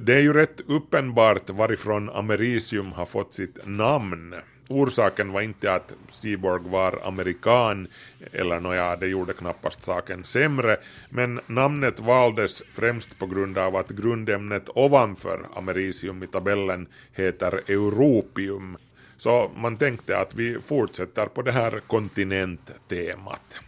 Det 0.00 0.14
är 0.14 0.20
ju 0.20 0.32
rätt 0.32 0.60
uppenbart 0.66 1.50
varifrån 1.50 2.10
americium 2.10 2.92
har 2.92 3.06
fått 3.06 3.32
sitt 3.32 3.58
namn. 3.64 4.34
Orsaken 4.68 5.32
var 5.32 5.40
inte 5.40 5.74
att 5.74 5.92
Seaborg 6.10 6.62
var 6.64 7.00
amerikan, 7.04 7.88
eller 8.32 8.60
nåja, 8.60 8.96
det 8.96 9.06
gjorde 9.06 9.32
knappast 9.32 9.82
saken 9.82 10.24
sämre, 10.24 10.76
men 11.10 11.40
namnet 11.46 12.00
valdes 12.00 12.62
främst 12.72 13.18
på 13.18 13.26
grund 13.26 13.58
av 13.58 13.76
att 13.76 13.88
grundämnet 13.88 14.68
ovanför 14.74 15.46
americium 15.56 16.22
i 16.22 16.26
tabellen 16.26 16.86
heter 17.12 17.52
europium. 17.52 18.76
Så 19.16 19.50
man 19.56 19.76
tänkte 19.76 20.18
att 20.18 20.34
vi 20.34 20.60
fortsätter 20.60 21.26
på 21.26 21.42
det 21.42 21.52
här 21.52 21.80
kontinenttemat. 21.86 23.60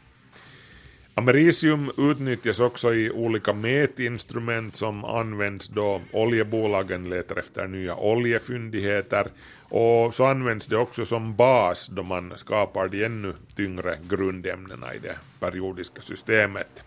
Americium 1.16 1.90
utnyttjas 1.96 2.60
också 2.60 2.94
i 2.94 3.10
olika 3.10 3.52
mätinstrument 3.52 4.76
som 4.76 5.04
används 5.04 5.68
då 5.68 6.00
oljebolagen 6.12 7.08
letar 7.08 7.36
efter 7.36 7.66
nya 7.66 7.96
oljefyndigheter 7.96 9.26
och 9.62 10.14
så 10.14 10.24
används 10.24 10.66
det 10.66 10.76
också 10.76 11.06
som 11.06 11.36
bas 11.36 11.88
då 11.88 12.02
man 12.02 12.32
skapar 12.36 12.88
de 12.88 13.04
ännu 13.04 13.34
tyngre 13.56 13.98
grundämnena 14.08 14.94
i 14.94 14.98
det 14.98 15.16
periodiska 15.40 16.02
systemet. 16.02 16.82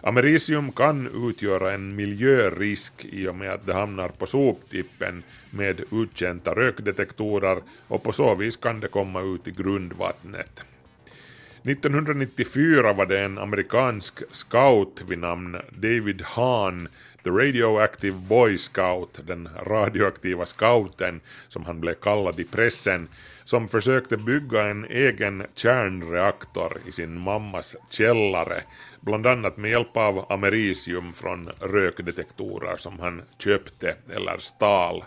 Americium 0.00 0.72
kan 0.72 1.28
utgöra 1.28 1.72
en 1.72 1.96
miljörisk 1.96 3.04
i 3.04 3.28
och 3.28 3.36
med 3.36 3.50
att 3.50 3.66
det 3.66 3.74
hamnar 3.74 4.08
på 4.08 4.26
soptippen 4.26 5.22
med 5.50 5.80
uttjänta 5.92 6.54
rökdetektorer 6.54 7.58
och 7.88 8.02
på 8.02 8.12
så 8.12 8.34
vis 8.34 8.56
kan 8.56 8.80
det 8.80 8.88
komma 8.88 9.20
ut 9.20 9.48
i 9.48 9.50
grundvattnet. 9.50 10.64
1994 11.66 12.92
var 12.92 13.06
det 13.06 13.20
en 13.20 13.38
amerikansk 13.38 14.22
scout 14.30 15.02
vid 15.08 15.18
namn 15.18 15.56
David 15.70 16.22
Hahn, 16.22 16.88
The 17.24 17.30
Radioactive 17.30 18.16
Boy 18.16 18.58
Scout, 18.58 19.20
den 19.26 19.48
radioaktiva 19.66 20.46
scouten 20.46 21.20
som 21.48 21.64
han 21.64 21.80
blev 21.80 21.94
kallad 21.94 22.40
i 22.40 22.44
pressen, 22.44 23.08
som 23.44 23.68
försökte 23.68 24.16
bygga 24.16 24.62
en 24.62 24.84
egen 24.84 25.46
kärnreaktor 25.54 26.72
i 26.88 26.92
sin 26.92 27.18
mammas 27.18 27.76
källare, 27.90 28.62
bland 29.00 29.26
annat 29.26 29.56
med 29.56 29.70
hjälp 29.70 29.96
av 29.96 30.32
americium 30.32 31.12
från 31.12 31.50
rökdetektorer 31.60 32.76
som 32.76 33.00
han 33.00 33.22
köpte 33.38 33.94
eller 34.14 34.38
stal. 34.38 35.04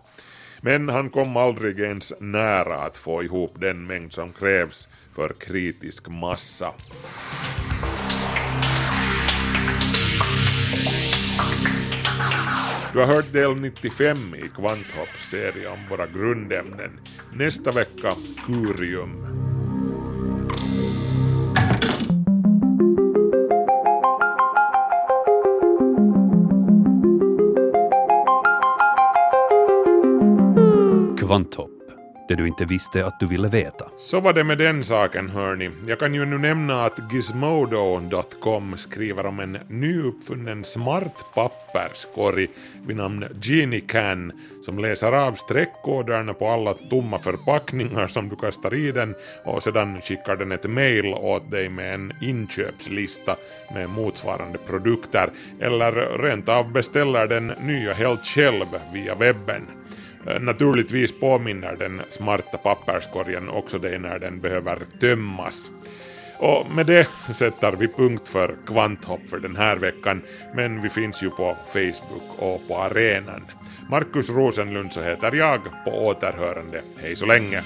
Men 0.61 0.89
han 0.89 1.09
kom 1.09 1.37
aldrig 1.37 1.79
ens 1.79 2.13
nära 2.19 2.83
att 2.83 2.97
få 2.97 3.23
ihop 3.23 3.53
den 3.59 3.87
mängd 3.87 4.13
som 4.13 4.33
krävs 4.33 4.89
för 5.13 5.33
kritisk 5.39 6.07
massa. 6.07 6.73
Du 12.93 12.99
har 12.99 13.05
hört 13.05 13.33
del 13.33 13.55
95 13.55 14.17
i 14.35 14.49
Kvanthopps 14.55 15.29
serie 15.29 15.69
om 15.69 15.79
våra 15.89 16.07
grundämnen. 16.07 16.99
Nästa 17.33 17.71
vecka 17.71 18.15
Curium. 18.45 19.39
Kvanthopp, 31.17 31.78
det 32.29 32.35
du 32.35 32.47
inte 32.47 32.65
visste 32.65 33.05
att 33.05 33.19
du 33.19 33.27
ville 33.27 33.47
veta. 33.47 33.85
Så 33.97 34.19
var 34.19 34.33
det 34.33 34.43
med 34.43 34.57
den 34.57 34.83
saken 34.83 35.29
hörni. 35.29 35.69
Jag 35.87 35.99
kan 35.99 36.13
ju 36.13 36.25
nu 36.25 36.37
nämna 36.37 36.85
att 36.85 37.13
Gizmodo.com 37.13 38.77
skriver 38.77 39.25
om 39.25 39.39
en 39.39 39.57
nyuppfunnen 39.67 40.63
smart 40.63 41.25
papperskorg 41.33 42.47
vid 42.87 42.97
namn 42.97 43.25
Genie 43.41 43.81
Can 43.81 44.31
som 44.65 44.79
läser 44.79 45.11
av 45.11 45.33
streckkoderna 45.33 46.33
på 46.33 46.47
alla 46.47 46.73
tomma 46.73 47.19
förpackningar 47.19 48.07
som 48.07 48.29
du 48.29 48.35
kastar 48.35 48.73
i 48.73 48.91
den 48.91 49.15
och 49.45 49.63
sedan 49.63 50.01
skickar 50.01 50.35
den 50.35 50.51
ett 50.51 50.69
mail 50.69 51.05
åt 51.05 51.51
dig 51.51 51.69
med 51.69 51.93
en 51.93 52.13
inköpslista 52.21 53.35
med 53.73 53.89
motsvarande 53.89 54.57
produkter 54.57 55.29
eller 55.59 56.17
rent 56.17 56.49
av 56.49 56.71
beställer 56.71 57.27
den 57.27 57.47
nya 57.47 57.93
helt 57.93 58.25
själv 58.25 58.67
via 58.93 59.15
webben. 59.15 59.78
Eh, 60.29 60.39
naturligtvis 60.39 61.19
påminner 61.19 61.75
den 61.75 62.01
smarta 62.09 62.57
papperskorgen 62.57 63.49
också 63.49 63.77
dig 63.77 63.99
när 63.99 64.19
den 64.19 64.39
behöver 64.41 64.79
tömmas. 64.99 65.71
Och 66.37 66.71
med 66.71 66.85
det 66.85 67.07
sätter 67.33 67.71
vi 67.71 67.87
punkt 67.87 68.27
för 68.27 68.55
Kvanthopp 68.67 69.29
för 69.29 69.39
den 69.39 69.55
här 69.55 69.75
veckan, 69.75 70.21
men 70.55 70.81
vi 70.81 70.89
finns 70.89 71.23
ju 71.23 71.29
på 71.29 71.57
Facebook 71.73 72.39
och 72.39 72.67
på 72.67 72.77
arenan. 72.77 73.45
Markus 73.89 74.29
Rosenlund 74.29 74.93
så 74.93 75.01
heter 75.01 75.35
jag, 75.35 75.61
på 75.85 75.91
återhörande. 75.91 76.81
Hej 77.01 77.15
så 77.15 77.25
länge! 77.25 77.63